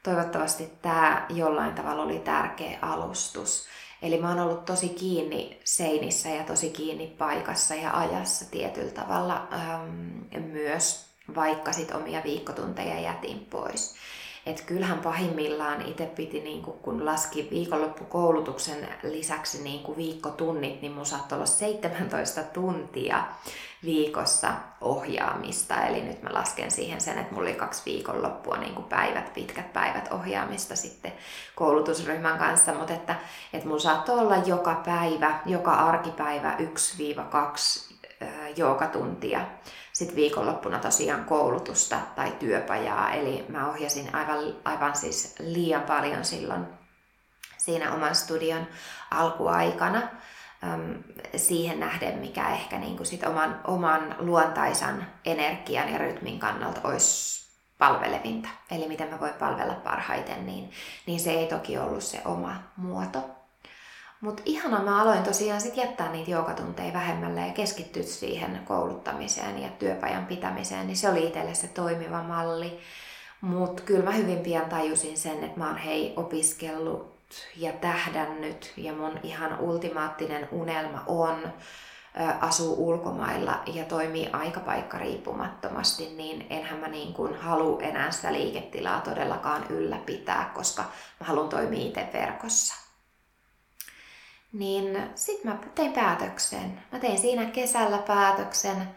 [0.03, 3.67] Toivottavasti tämä jollain tavalla oli tärkeä alustus.
[4.07, 9.47] Eli mä oon ollut tosi kiinni seinissä ja tosi kiinni paikassa ja ajassa tietyllä tavalla
[9.53, 13.95] ähm, myös, vaikka sit omia viikkotunteja jätin pois.
[14.47, 21.35] Et kyllähän pahimmillaan itse piti, niin kun laski viikonloppukoulutuksen lisäksi niin viikkotunnit, niin mun saattoi
[21.35, 23.23] olla 17 tuntia
[23.85, 25.85] viikossa ohjaamista.
[25.85, 29.73] Eli nyt mä lasken siihen sen, että mulla oli kaksi viikonloppua niin kuin päivät, pitkät
[29.73, 31.13] päivät ohjaamista sitten
[31.55, 32.73] koulutusryhmän kanssa.
[32.73, 33.15] Mutta että,
[33.53, 37.86] että mulla saattoi olla joka päivä, joka arkipäivä 1-2
[38.55, 39.41] joogatuntia.
[39.93, 46.67] Sitten viikonloppuna tosiaan koulutusta tai työpajaa, eli mä ohjasin aivan, aivan siis liian paljon silloin
[47.57, 48.67] siinä oman studion
[49.11, 50.01] alkuaikana
[51.35, 57.47] siihen nähden, mikä ehkä niin kuin sit oman, oman luontaisan energian ja rytmin kannalta olisi
[57.77, 58.49] palvelevinta.
[58.71, 60.71] Eli miten mä voin palvella parhaiten, niin,
[61.05, 63.36] niin se ei toki ollut se oma muoto.
[64.21, 69.69] Mutta ihana, mä aloin tosiaan sitten jättää niitä joukatunteja vähemmälle ja keskittyä siihen kouluttamiseen ja
[69.69, 72.79] työpajan pitämiseen, niin se oli itselle se toimiva malli.
[73.41, 77.17] Mutta kyllä mä hyvin pian tajusin sen, että mä oon hei opiskellut
[77.55, 81.53] ja tähdännyt ja mun ihan ultimaattinen unelma on
[82.41, 89.01] asuu ulkomailla ja toimii aikapaikka riippumattomasti, niin enhän mä niin kuin halu enää sitä liiketilaa
[89.01, 90.83] todellakaan ylläpitää, koska
[91.19, 92.86] mä haluan toimia itse verkossa.
[94.53, 96.79] Niin sit mä tein päätöksen.
[96.91, 98.95] Mä tein siinä kesällä päätöksen,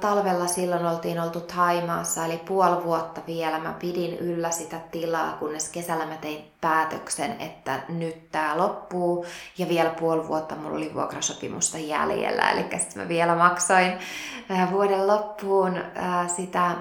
[0.00, 5.68] talvella silloin oltiin oltu Taimaassa, eli puoli vuotta vielä mä pidin yllä sitä tilaa, kunnes
[5.68, 9.26] kesällä mä tein päätöksen, että nyt tää loppuu.
[9.58, 13.92] Ja vielä puoli vuotta mulla oli vuokrasopimusta jäljellä, eli sitten mä vielä maksoin
[14.70, 15.82] vuoden loppuun
[16.36, 16.76] sitä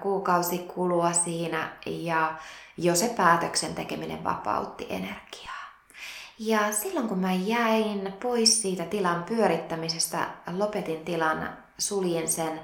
[0.00, 1.68] kuukausikulua siinä.
[1.86, 2.34] Ja
[2.76, 5.65] jo se päätöksen tekeminen vapautti energiaa.
[6.38, 12.60] Ja silloin kun mä jäin pois siitä tilan pyörittämisestä, lopetin tilan suljen sen.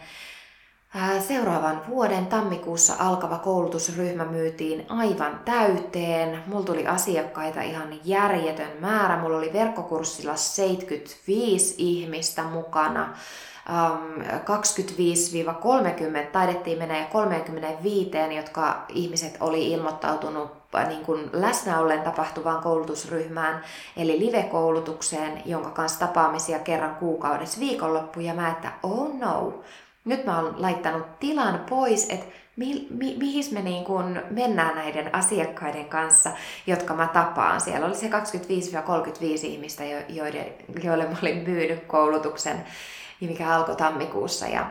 [1.28, 6.42] Seuraavan vuoden tammikuussa alkava koulutusryhmä myytiin aivan täyteen.
[6.46, 9.18] Mulla tuli asiakkaita ihan järjetön määrä.
[9.18, 13.14] Mulla oli verkkokurssilla 75 ihmistä mukana.
[13.68, 13.70] 25-30,
[16.32, 23.62] taidettiin mennä 35, jotka ihmiset oli ilmoittautunut niin kuin läsnä ollen tapahtuvaan koulutusryhmään,
[23.96, 28.34] eli live-koulutukseen, jonka kanssa tapaamisia kerran kuukaudessa viikonloppuja.
[28.34, 29.62] Mä että oh no,
[30.04, 35.14] nyt mä oon laittanut tilan pois, että mi, mi, mihin me niin kun mennään näiden
[35.14, 36.30] asiakkaiden kanssa,
[36.66, 37.60] jotka mä tapaan.
[37.60, 38.10] Siellä oli se 25-35
[39.46, 40.46] ihmistä, joiden,
[40.82, 42.64] joille mä olin myynyt koulutuksen,
[43.28, 44.46] mikä alkoi tammikuussa.
[44.46, 44.70] Ja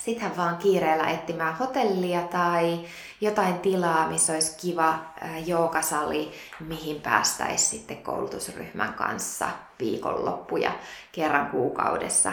[0.00, 2.80] sitten hän vaan kiireellä etsimään hotellia tai
[3.20, 4.98] jotain tilaa, missä olisi kiva
[5.46, 10.72] joukasali, mihin päästäisiin sitten koulutusryhmän kanssa viikonloppuja
[11.12, 12.32] kerran kuukaudessa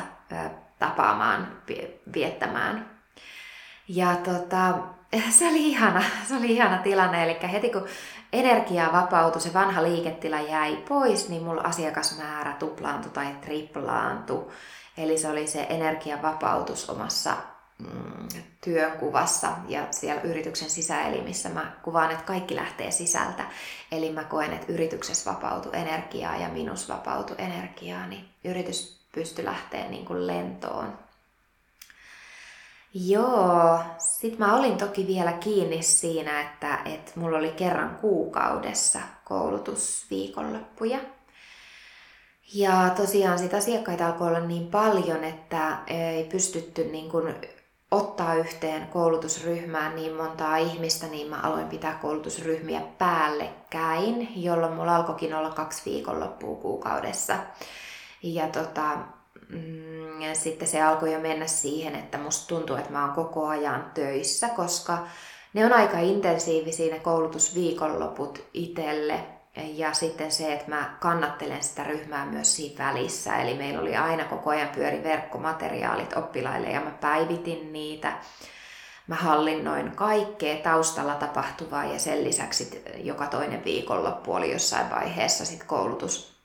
[0.79, 1.61] tapaamaan,
[2.13, 2.89] viettämään.
[3.87, 4.77] Ja tota,
[5.37, 7.85] se oli ihana, se oli ihana tilanne, eli heti kun
[8.33, 14.47] energia vapautui, se vanha liiketila jäi pois, niin mulla asiakasmäärä tuplaantui tai triplaantui.
[14.97, 17.35] Eli se oli se energiavapautus omassa
[17.79, 18.27] mm,
[18.61, 23.43] työnkuvassa ja siellä yrityksen sisäelimissä mä kuvaan, että kaikki lähtee sisältä.
[23.91, 29.87] Eli mä koen, että yrityksessä vapautu energiaa ja minus vapautu energiaa, niin yritys pystyi lähteä
[29.87, 31.08] niin kuin lentoon.
[32.93, 40.99] Joo, sit mä olin toki vielä kiinni siinä, että, että mulla oli kerran kuukaudessa koulutusviikonloppuja.
[42.53, 47.35] Ja tosiaan sitä asiakkaita alkoi olla niin paljon, että ei pystytty niin kuin
[47.91, 55.33] ottaa yhteen koulutusryhmään niin montaa ihmistä, niin mä aloin pitää koulutusryhmiä päällekkäin, jolloin mulla alkoikin
[55.33, 57.37] olla kaksi viikonloppua kuukaudessa.
[58.23, 58.97] Ja tota,
[59.49, 63.47] mm, ja sitten se alkoi jo mennä siihen, että musta tuntuu, että mä oon koko
[63.47, 64.97] ajan töissä, koska
[65.53, 69.19] ne on aika intensiivisiä ne koulutusviikonloput itselle.
[69.55, 73.37] Ja sitten se, että mä kannattelen sitä ryhmää myös siinä välissä.
[73.37, 78.13] Eli meillä oli aina koko ajan pyöri verkkomateriaalit oppilaille ja mä päivitin niitä.
[79.07, 85.63] Mä hallinnoin kaikkea taustalla tapahtuvaa ja sen lisäksi joka toinen viikonloppu oli jossain vaiheessa sit
[85.63, 86.38] koulutus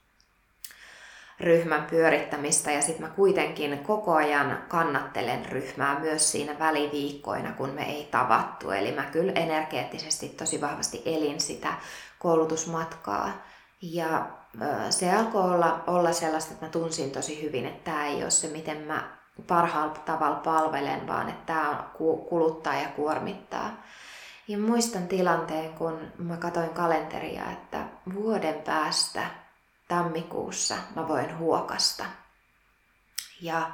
[1.39, 7.83] ryhmän pyörittämistä ja sitten mä kuitenkin koko ajan kannattelen ryhmää myös siinä väliviikkoina, kun me
[7.83, 8.71] ei tavattu.
[8.71, 11.73] Eli mä kyllä energeettisesti tosi vahvasti elin sitä
[12.19, 13.31] koulutusmatkaa.
[13.81, 14.27] Ja
[14.89, 18.47] se alkoi olla, olla sellaista, että mä tunsin tosi hyvin, että tämä ei ole se,
[18.47, 19.17] miten mä
[19.47, 21.83] parhaalla tavalla palvelen, vaan että tämä
[22.29, 23.83] kuluttaa ja kuormittaa.
[24.47, 27.79] Ja muistan tilanteen, kun mä katsoin kalenteria, että
[28.13, 29.44] vuoden päästä
[29.87, 32.05] tammikuussa mä voin huokasta.
[33.41, 33.71] Ja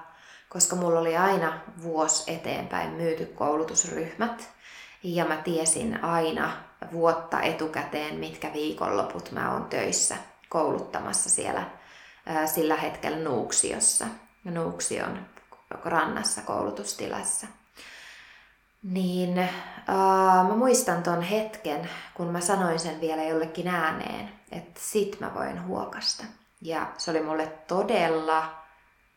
[0.50, 4.50] koska mulla oli aina vuosi eteenpäin myyty koulutusryhmät,
[5.04, 6.52] ja mä tiesin aina
[6.92, 10.16] vuotta etukäteen, mitkä viikonloput mä oon töissä
[10.50, 11.64] kouluttamassa siellä
[12.46, 14.06] sillä hetkellä Nuuksiossa.
[14.44, 15.26] Nuuksion
[15.86, 17.48] rannassa koulutustilassa.
[18.84, 19.48] Niin äh,
[20.48, 25.66] mä muistan ton hetken, kun mä sanoin sen vielä jollekin ääneen, että sit mä voin
[25.68, 26.24] huokasta.
[26.62, 28.62] Ja se oli mulle todella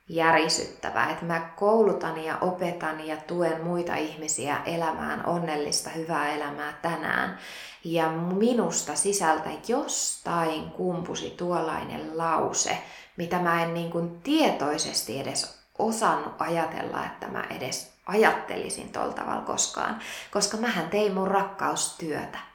[0.08, 7.38] järisyttävää, että mä koulutan ja opetan ja tuen muita ihmisiä elämään onnellista, hyvää elämää tänään.
[7.84, 12.78] Ja minusta sisältä jostain kumpusi tuollainen lause,
[13.16, 19.42] mitä mä en niin kuin tietoisesti edes osannut ajatella, että mä edes ajattelisin tuolla tavalla
[19.42, 19.98] koskaan,
[20.30, 22.53] koska mähän tein mun rakkaustyötä.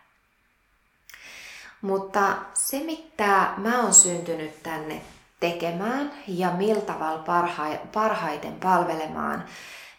[1.81, 5.01] Mutta se, mitä mä oon syntynyt tänne
[5.39, 9.43] tekemään ja millä tavalla parha- parhaiten palvelemaan,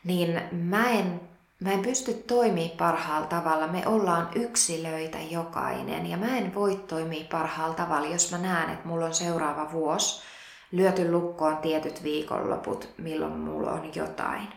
[0.05, 1.21] niin mä en,
[1.61, 3.67] mä en pysty toimimaan parhaalla tavalla.
[3.67, 8.89] Me ollaan yksilöitä jokainen ja mä en voi toimia parhaalla tavalla, jos mä näen, että
[8.89, 10.23] mulla on seuraava vuosi
[10.73, 14.49] lyöty lukkoon tietyt viikonloput, milloin mulla on jotain.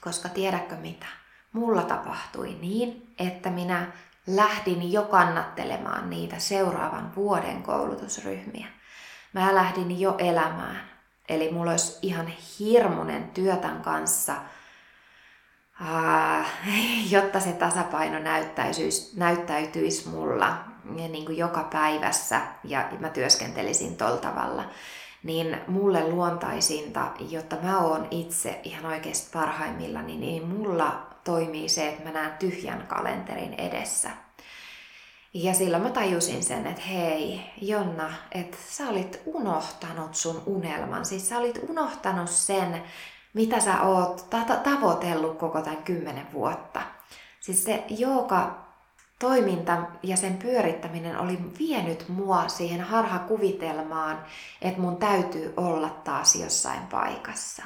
[0.00, 1.06] Koska tiedätkö mitä?
[1.52, 3.92] Mulla tapahtui niin, että minä
[4.26, 8.66] lähdin jo kannattelemaan niitä seuraavan vuoden koulutusryhmiä.
[9.32, 10.92] Mä lähdin jo elämään.
[11.28, 12.26] Eli mulla olisi ihan
[12.58, 14.34] hirmunen työtän kanssa,
[17.10, 24.64] jotta se tasapaino näyttäytyisi, näyttäytyisi mulla niin kuin joka päivässä ja mä työskentelisin tol tavalla
[25.22, 32.04] niin mulle luontaisinta, jotta mä oon itse ihan oikeasti parhaimmillani, niin mulla toimii se, että
[32.04, 34.10] mä näen tyhjän kalenterin edessä.
[35.34, 41.04] Ja silloin mä tajusin sen, että hei Jonna, että sä olit unohtanut sun unelman.
[41.04, 42.82] Siis sä olit unohtanut sen,
[43.34, 46.80] mitä sä oot ta- tavoitellut koko tämän kymmenen vuotta.
[47.40, 48.61] Siis se joka
[49.22, 54.24] toiminta ja sen pyörittäminen oli vienyt mua siihen harhakuvitelmaan,
[54.62, 57.62] että mun täytyy olla taas jossain paikassa.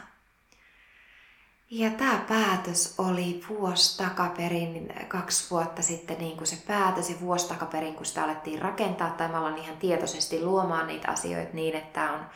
[1.71, 7.49] Ja tämä päätös oli vuosi takaperin, kaksi vuotta sitten niin kuin se päätös ja vuosi
[7.49, 11.93] takaperin, kun sitä alettiin rakentaa tai mä aloin ihan tietoisesti luomaan niitä asioita niin, että
[11.93, 12.27] tämä on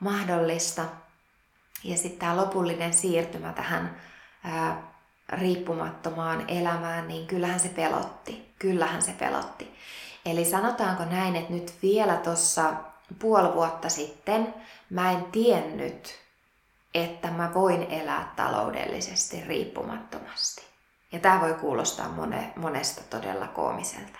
[0.00, 0.84] mahdollista.
[1.84, 3.96] Ja sitten tämä lopullinen siirtymä tähän
[4.44, 4.82] ää,
[5.28, 8.47] riippumattomaan elämään, niin kyllähän se pelotti.
[8.58, 9.74] Kyllähän se pelotti.
[10.26, 12.72] Eli sanotaanko näin, että nyt vielä tuossa
[13.18, 14.54] puoli vuotta sitten
[14.90, 16.14] mä en tiennyt,
[16.94, 20.62] että mä voin elää taloudellisesti riippumattomasti.
[21.12, 24.18] Ja tämä voi kuulostaa mone, monesta todella koomiselta.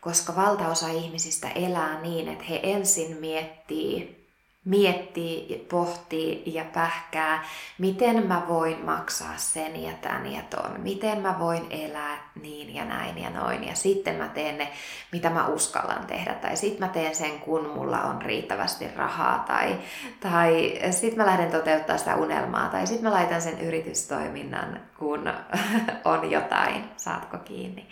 [0.00, 4.21] Koska valtaosa ihmisistä elää niin, että he ensin miettii
[4.64, 7.44] miettii, pohtii ja pähkää,
[7.78, 12.84] miten mä voin maksaa sen ja tämän ja ton, miten mä voin elää niin ja
[12.84, 13.66] näin ja noin.
[13.66, 14.72] Ja sitten mä teen ne,
[15.12, 16.34] mitä mä uskallan tehdä.
[16.34, 19.44] Tai sitten mä teen sen, kun mulla on riittävästi rahaa.
[19.48, 19.78] Tai,
[20.20, 22.68] tai sitten mä lähden toteuttaa sitä unelmaa.
[22.68, 25.32] Tai sitten mä laitan sen yritystoiminnan, kun
[26.04, 26.84] on jotain.
[26.96, 27.88] Saatko kiinni?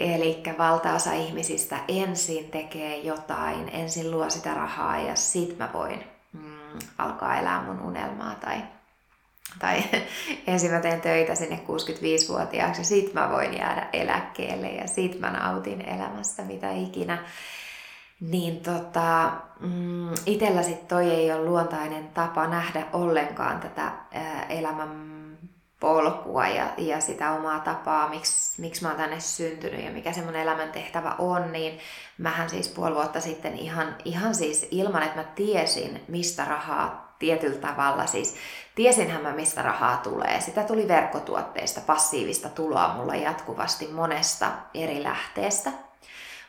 [0.00, 6.78] Eli valtaosa ihmisistä ensin tekee jotain, ensin luo sitä rahaa ja sit mä voin mm,
[6.98, 8.62] alkaa elää mun unelmaa tai,
[9.58, 9.82] tai
[10.46, 15.30] ensin mä teen töitä sinne 65-vuotiaaksi ja sit mä voin jäädä eläkkeelle ja sit mä
[15.30, 17.18] nautin elämästä mitä ikinä.
[18.20, 23.92] Niin tota, mm, itellä sit toi ei ole luontainen tapa nähdä ollenkaan tätä
[24.48, 24.88] elämän
[25.80, 30.22] polkua ja, ja sitä omaa tapaa, miksi, miksi mä oon tänne syntynyt ja mikä se
[30.22, 31.78] mun elämäntehtävä on, niin
[32.18, 37.60] mähän siis puoli vuotta sitten ihan, ihan siis ilman, että mä tiesin, mistä rahaa tietyllä
[37.60, 38.34] tavalla, siis
[38.74, 40.40] tiesinhän mä, mistä rahaa tulee.
[40.40, 45.70] Sitä tuli verkkotuotteista, passiivista tuloa mulla jatkuvasti monesta eri lähteestä.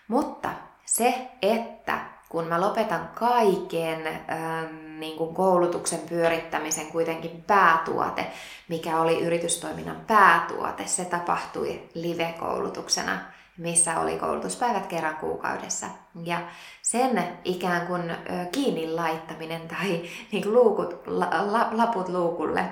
[0.08, 0.50] Mutta
[0.86, 8.28] se, että kun mä lopetan kaiken ähm, niin kuin koulutuksen pyörittämisen kuitenkin päätuote,
[8.68, 13.20] mikä oli yritystoiminnan päätuote, se tapahtui live-koulutuksena,
[13.58, 15.88] missä oli koulutuspäivät kerran kuukaudessa.
[16.24, 16.42] Ja
[16.82, 18.18] sen ikään kuin
[18.52, 22.66] kiinni laittaminen tai niin kuin luukut, la, la, laput luukulle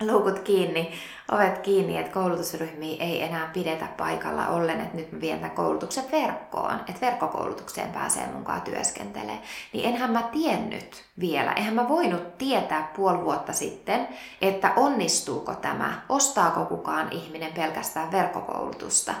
[0.00, 0.92] luukut kiinni,
[1.32, 6.04] ovet kiinni, että koulutusryhmiä ei enää pidetä paikalla ollen, että nyt mä vien tämän koulutuksen
[6.12, 9.38] verkkoon, että verkkokoulutukseen pääsee mukaan työskentelee.
[9.72, 14.08] Niin enhän mä tiennyt vielä, eihän mä voinut tietää puoli vuotta sitten,
[14.40, 19.14] että onnistuuko tämä, ostaako kukaan ihminen pelkästään verkkokoulutusta,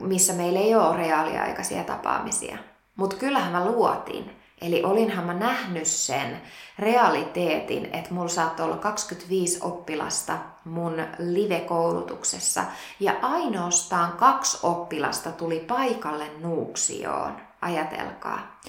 [0.00, 2.58] missä meillä ei ole reaaliaikaisia tapaamisia.
[2.96, 6.42] Mutta kyllähän mä luotin, Eli olinhan mä nähnyt sen
[6.78, 12.64] realiteetin, että mulla saattoi olla 25 oppilasta mun live-koulutuksessa
[13.00, 17.36] ja ainoastaan kaksi oppilasta tuli paikalle Nuuksioon.
[17.60, 18.60] Ajatelkaa.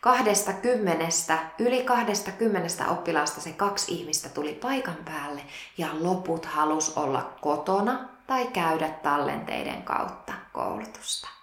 [0.00, 5.42] Kahdesta kymmenestä, yli kahdesta kymmenestä oppilasta se kaksi ihmistä tuli paikan päälle
[5.78, 11.39] ja loput halus olla kotona tai käydä tallenteiden kautta koulutusta.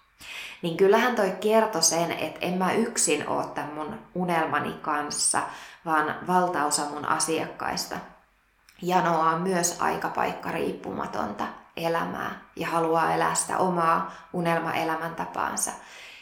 [0.61, 5.41] Niin kyllähän toi kertoi sen, että en mä yksin oo tämän mun unelmani kanssa,
[5.85, 7.95] vaan valtaosa mun asiakkaista
[8.81, 11.43] janoaa myös aikapaikka riippumatonta
[11.77, 15.71] elämää ja haluaa elää sitä omaa unelmaelämäntapaansa,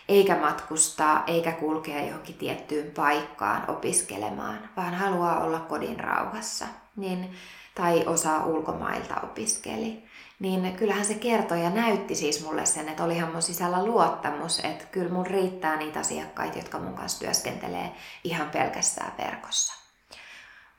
[0.09, 6.65] eikä matkustaa eikä kulkea johonkin tiettyyn paikkaan opiskelemaan, vaan haluaa olla kodin rauhassa.
[6.95, 7.35] Niin,
[7.75, 10.04] tai osaa ulkomailta opiskeli
[10.39, 14.85] niin kyllähän se kertoi ja näytti siis mulle sen, että olihan mun sisällä luottamus, että
[14.85, 17.91] kyllä mun riittää niitä asiakkaita, jotka mun kanssa työskentelee
[18.23, 19.73] ihan pelkästään verkossa.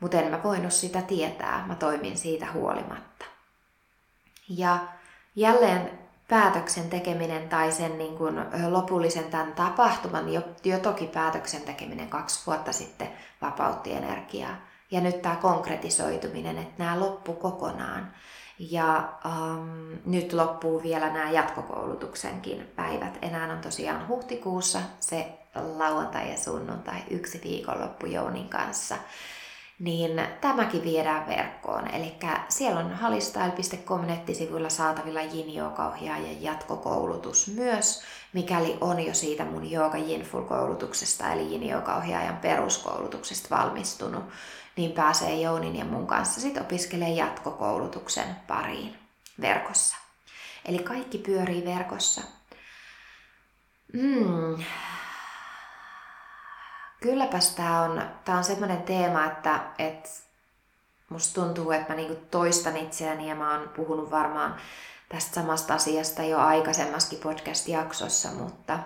[0.00, 3.24] Mutta en mä voinut sitä tietää, mä toimin siitä huolimatta.
[4.48, 4.78] Ja
[5.36, 5.98] jälleen
[6.28, 8.34] päätöksen tekeminen tai sen niin kuin
[8.68, 13.08] lopullisen tämän tapahtuman, jo, jo toki päätöksen tekeminen kaksi vuotta sitten
[13.42, 14.56] vapautti energiaa.
[14.90, 18.14] Ja nyt tämä konkretisoituminen, että nämä loppu kokonaan.
[18.58, 23.18] Ja um, nyt loppuu vielä nämä jatkokoulutuksenkin päivät.
[23.22, 28.96] Enää on tosiaan huhtikuussa se lauantai ja sunnuntai yksi viikonloppu Jounin kanssa.
[29.78, 31.94] Niin tämäkin viedään verkkoon.
[31.94, 32.14] Eli
[32.48, 38.02] siellä on halistyle.com nettisivuilla saatavilla yin ja jatkokoulutus myös,
[38.32, 44.24] mikäli on jo siitä mun Jooga Yinful koulutuksesta eli ohjaajan peruskoulutuksesta valmistunut
[44.76, 48.98] niin pääsee Jounin ja mun kanssa sit opiskelee jatkokoulutuksen pariin
[49.40, 49.96] verkossa.
[50.64, 52.22] Eli kaikki pyörii verkossa.
[53.92, 54.64] Mm.
[57.00, 60.10] Kylläpäs tää on, tää on semmoinen teema, että, että
[61.08, 64.56] musta tuntuu, että mä niinku toistan itseäni ja mä oon puhunut varmaan
[65.08, 68.78] tästä samasta asiasta jo aikaisemmaskin podcast-jaksossa, mutta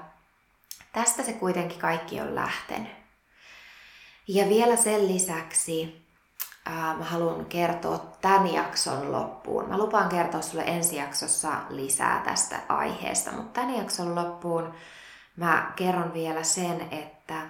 [0.93, 2.99] tästä se kuitenkin kaikki on lähtenyt.
[4.33, 6.07] Ja vielä sen lisäksi
[6.66, 9.68] ää, mä haluan kertoa tämän jakson loppuun.
[9.68, 14.74] Mä lupaan kertoa sulle ensi jaksossa lisää tästä aiheesta, mutta tämän jakson loppuun
[15.37, 17.41] mä kerron vielä sen, että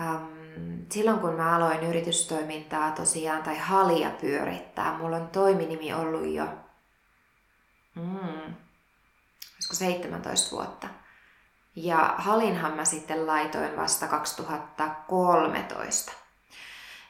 [0.00, 6.44] äm, silloin kun mä aloin yritystoimintaa tosiaan tai halia pyörittää, mulla on toiminimi ollut jo
[7.94, 8.54] mm,
[9.58, 10.99] 17 vuotta.
[11.76, 16.12] Ja halinhan mä sitten laitoin vasta 2013.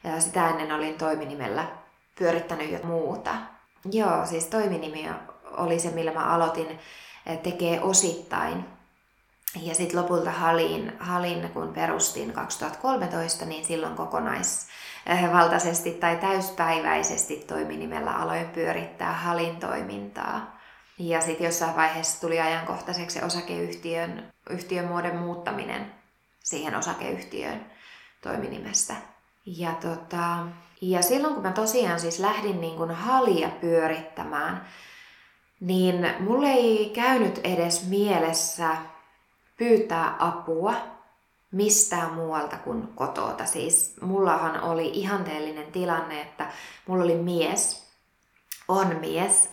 [0.03, 1.67] Ja sitä ennen olin toiminimellä
[2.19, 3.31] pyörittänyt jo muuta.
[3.91, 5.09] Joo, siis toiminimi
[5.51, 6.79] oli se, millä mä aloitin
[7.25, 8.65] eh, tekee osittain.
[9.61, 18.49] Ja sitten lopulta Halin, Halin, kun perustin 2013, niin silloin kokonaisvaltaisesti tai täyspäiväisesti toiminimellä aloin
[18.49, 20.50] pyörittää Halin toimintaa.
[21.01, 25.93] Ja sitten jossain vaiheessa tuli ajankohtaiseksi se osakeyhtiön yhtiön muodon muuttaminen
[26.39, 27.65] siihen osakeyhtiön
[28.21, 28.93] toiminimestä.
[29.45, 30.45] Ja, tota,
[30.81, 34.67] ja silloin kun mä tosiaan siis lähdin niin kuin halia pyörittämään,
[35.59, 38.77] niin mulle ei käynyt edes mielessä
[39.57, 40.73] pyytää apua
[41.51, 43.45] mistään muualta kuin kotota.
[43.45, 46.51] Siis mullahan oli ihanteellinen tilanne, että
[46.87, 47.80] mulla oli mies,
[48.67, 49.49] on mies,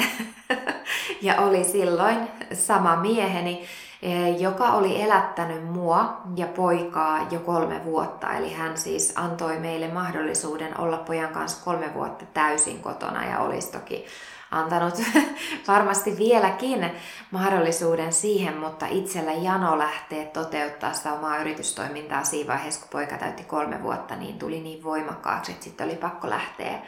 [1.22, 2.18] ja oli silloin
[2.52, 3.68] sama mieheni,
[4.02, 8.32] Eh, joka oli elättänyt mua ja poikaa jo kolme vuotta.
[8.32, 13.72] Eli hän siis antoi meille mahdollisuuden olla pojan kanssa kolme vuotta täysin kotona ja olisi
[13.72, 14.06] toki
[14.50, 14.94] antanut
[15.68, 16.90] varmasti vieläkin
[17.30, 23.44] mahdollisuuden siihen, mutta itsellä jano lähtee toteuttaa sitä omaa yritystoimintaa siinä vaiheessa, kun poika täytti
[23.44, 26.78] kolme vuotta, niin tuli niin voimakkaaksi, että sitten oli pakko lähteä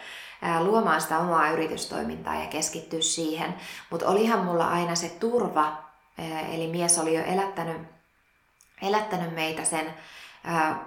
[0.60, 3.54] luomaan sitä omaa yritystoimintaa ja keskittyä siihen.
[3.90, 5.90] Mutta olihan mulla aina se turva
[6.52, 7.82] Eli mies oli jo elättänyt,
[8.82, 9.94] elättänyt meitä sen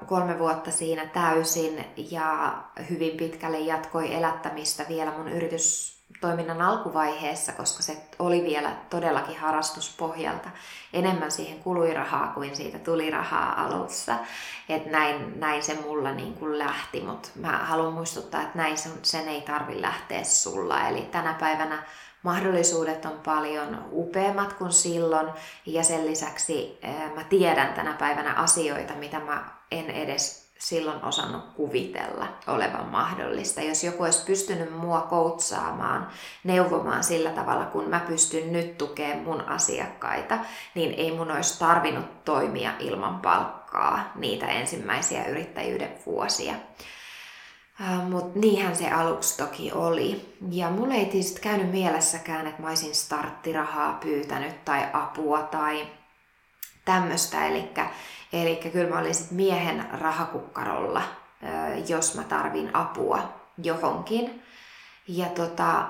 [0.06, 2.58] kolme vuotta siinä täysin ja
[2.90, 5.28] hyvin pitkälle jatkoi elättämistä vielä mun
[6.14, 10.50] yritystoiminnan alkuvaiheessa, koska se oli vielä todellakin harrastuspohjalta.
[10.94, 14.16] Enemmän siihen kului rahaa kuin siitä tuli rahaa alussa.
[14.70, 18.92] Et näin, näin se mulla niin kuin lähti, mutta mä haluan muistuttaa, että näin sen,
[19.02, 20.88] sen ei tarvi lähteä sulla.
[20.88, 21.84] Eli tänä päivänä
[22.24, 25.30] mahdollisuudet on paljon upeammat kuin silloin
[25.66, 26.80] ja sen lisäksi
[27.16, 33.62] mä tiedän tänä päivänä asioita, mitä mä en edes silloin osannut kuvitella olevan mahdollista.
[33.62, 36.08] Jos joku olisi pystynyt mua koutsaamaan,
[36.44, 40.38] neuvomaan sillä tavalla, kun mä pystyn nyt tukemaan mun asiakkaita,
[40.76, 46.54] niin ei mun olisi tarvinnut toimia ilman palkkaa niitä ensimmäisiä yrittäjyyden vuosia.
[48.10, 50.36] Mutta niinhän se aluksi toki oli.
[50.52, 55.88] Ja mulle ei tietysti käynyt mielessäkään, että mä olisin starttirahaa pyytänyt tai apua tai
[56.86, 57.38] tämmöistä.
[58.34, 61.02] Eli kyllä mä olin sit miehen rahakukkarolla,
[61.88, 64.44] jos mä tarvin apua johonkin.
[65.08, 65.86] Ja tota,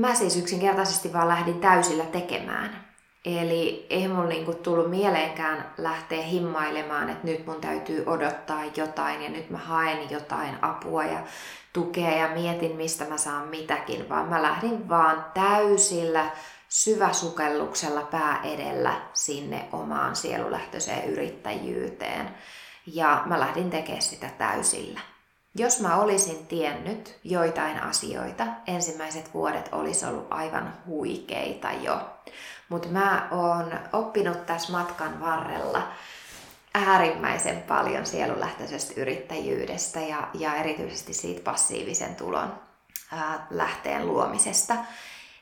[0.00, 2.90] mä siis yksinkertaisesti vaan lähdin täysillä tekemään.
[3.24, 9.30] Eli ei mun niinku tullut mieleenkään lähteä himmailemaan, että nyt mun täytyy odottaa jotain ja
[9.30, 11.18] nyt mä haen jotain apua ja
[11.72, 16.30] tukea ja mietin, mistä mä saan mitäkin, vaan mä lähdin vaan täysillä
[16.70, 22.34] syväsukelluksella pää edellä sinne omaan sielulähtöiseen yrittäjyyteen.
[22.86, 25.00] Ja mä lähdin tekemään sitä täysillä.
[25.54, 32.00] Jos mä olisin tiennyt joitain asioita, ensimmäiset vuodet olisi ollut aivan huikeita jo.
[32.68, 35.88] Mutta mä oon oppinut tässä matkan varrella
[36.74, 42.54] äärimmäisen paljon sielulähtöisestä yrittäjyydestä ja, ja erityisesti siitä passiivisen tulon
[43.12, 44.74] ää, lähteen luomisesta.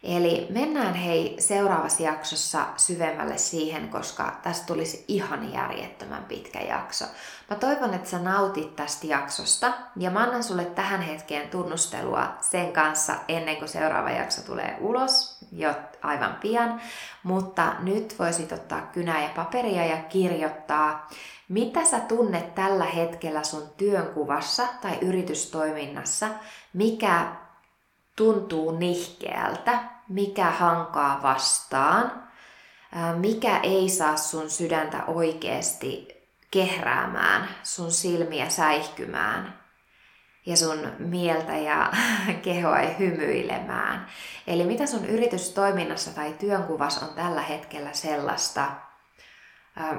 [0.02, 7.04] Eli mennään hei seuraavassa jaksossa syvemmälle siihen, koska tästä tulisi ihan järjettömän pitkä jakso.
[7.50, 12.72] Mä toivon, että sä nautit tästä jaksosta ja mä annan sulle tähän hetkeen tunnustelua sen
[12.72, 16.80] kanssa ennen kuin seuraava jakso tulee ulos, jo aivan pian.
[17.22, 21.08] Mutta nyt voisit ottaa kynää ja paperia ja kirjoittaa,
[21.48, 26.28] mitä sä tunnet tällä hetkellä sun työnkuvassa tai yritystoiminnassa,
[26.72, 27.32] mikä
[28.18, 32.28] tuntuu nihkeältä, mikä hankaa vastaan,
[33.16, 36.08] mikä ei saa sun sydäntä oikeasti
[36.50, 39.58] kehräämään, sun silmiä säihkymään
[40.46, 41.92] ja sun mieltä ja
[42.44, 44.06] kehoa hymyilemään.
[44.46, 48.70] Eli mitä sun yritystoiminnassa tai työnkuvassa on tällä hetkellä sellaista,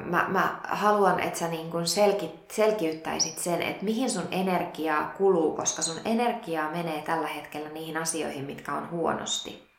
[0.05, 5.55] mä, mä haluan, että sä niin kun selki, selkiyttäisit sen, että mihin sun energiaa kuluu,
[5.55, 9.69] koska sun energiaa menee tällä hetkellä niihin asioihin, mitkä on huonosti.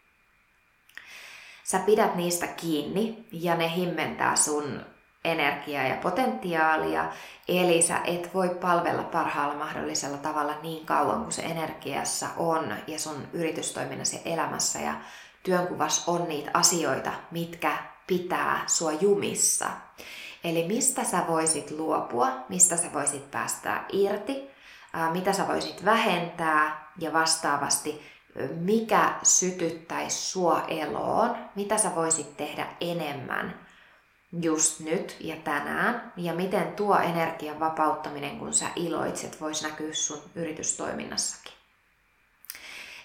[1.64, 4.80] Sä pidät niistä kiinni ja ne himmentää sun
[5.24, 7.12] energiaa ja potentiaalia,
[7.48, 12.98] eli sä et voi palvella parhaalla mahdollisella tavalla niin kauan kuin se energiassa on ja
[12.98, 14.94] sun yritystoiminnassa ja elämässä ja
[15.42, 19.66] työnkuvassa on niitä asioita, mitkä pitää sua jumissa.
[20.44, 24.50] Eli mistä sä voisit luopua, mistä sä voisit päästää irti,
[25.12, 28.02] mitä sä voisit vähentää ja vastaavasti
[28.56, 33.60] mikä sytyttäisi sua eloon, mitä sä voisit tehdä enemmän
[34.42, 40.22] just nyt ja tänään, ja miten tuo energian vapauttaminen, kun sä iloitset, voisi näkyä sun
[40.34, 41.59] yritystoiminnassakin.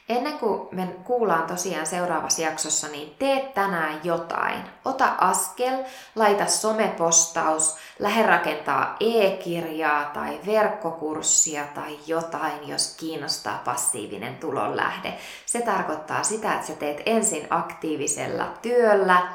[0.09, 4.61] Ennen kuin me kuullaan tosiaan seuraavassa jaksossa, niin tee tänään jotain.
[4.85, 5.83] Ota askel,
[6.15, 15.17] laita somepostaus, lähde rakentaa e-kirjaa tai verkkokurssia tai jotain, jos kiinnostaa passiivinen tulonlähde.
[15.45, 19.27] Se tarkoittaa sitä, että sä teet ensin aktiivisella työllä,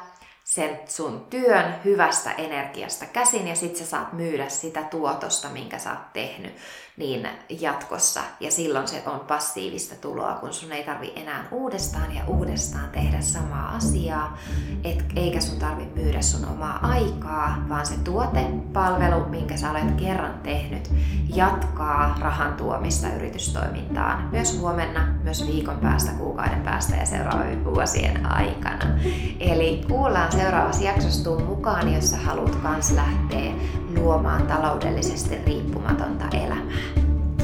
[0.44, 5.90] sen sun työn hyvästä energiasta käsin ja sit sä saat myydä sitä tuotosta, minkä sä
[5.90, 6.56] oot tehnyt
[7.00, 7.28] niin
[7.60, 8.20] jatkossa.
[8.40, 13.20] Ja silloin se on passiivista tuloa, kun sun ei tarvi enää uudestaan ja uudestaan tehdä
[13.20, 14.38] samaa asiaa,
[14.84, 19.94] et, eikä sun tarvi myydä sun omaa aikaa, vaan se tuote, palvelu, minkä sä olet
[19.96, 20.90] kerran tehnyt,
[21.34, 28.98] jatkaa rahan tuomista yritystoimintaan myös huomenna, myös viikon päästä, kuukauden päästä ja seuraavien vuosien aikana.
[29.40, 33.52] Eli kuullaan seuraavassa jaksossa tuu mukaan, jos sä haluat kans lähteä
[34.00, 36.60] luomaan taloudellisesti riippumatonta elämää.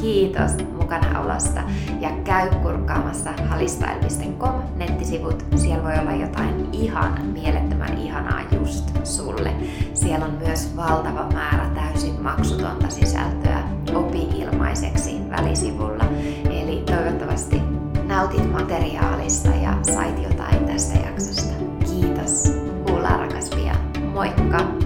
[0.01, 1.61] Kiitos mukana olosta
[2.01, 5.45] ja käy kurkkaamassa halistyle.com nettisivut.
[5.57, 9.53] Siellä voi olla jotain ihan mielettömän ihanaa just sulle.
[9.95, 13.63] Siellä on myös valtava määrä täysin maksutonta sisältöä
[13.95, 16.05] opi ilmaiseksi välisivulla.
[16.51, 17.63] Eli toivottavasti
[18.07, 21.55] nautit materiaalista ja sait jotain tästä jaksosta.
[21.85, 22.53] Kiitos.
[22.87, 23.77] Kuullaan rakas pian.
[24.15, 24.86] Moikka!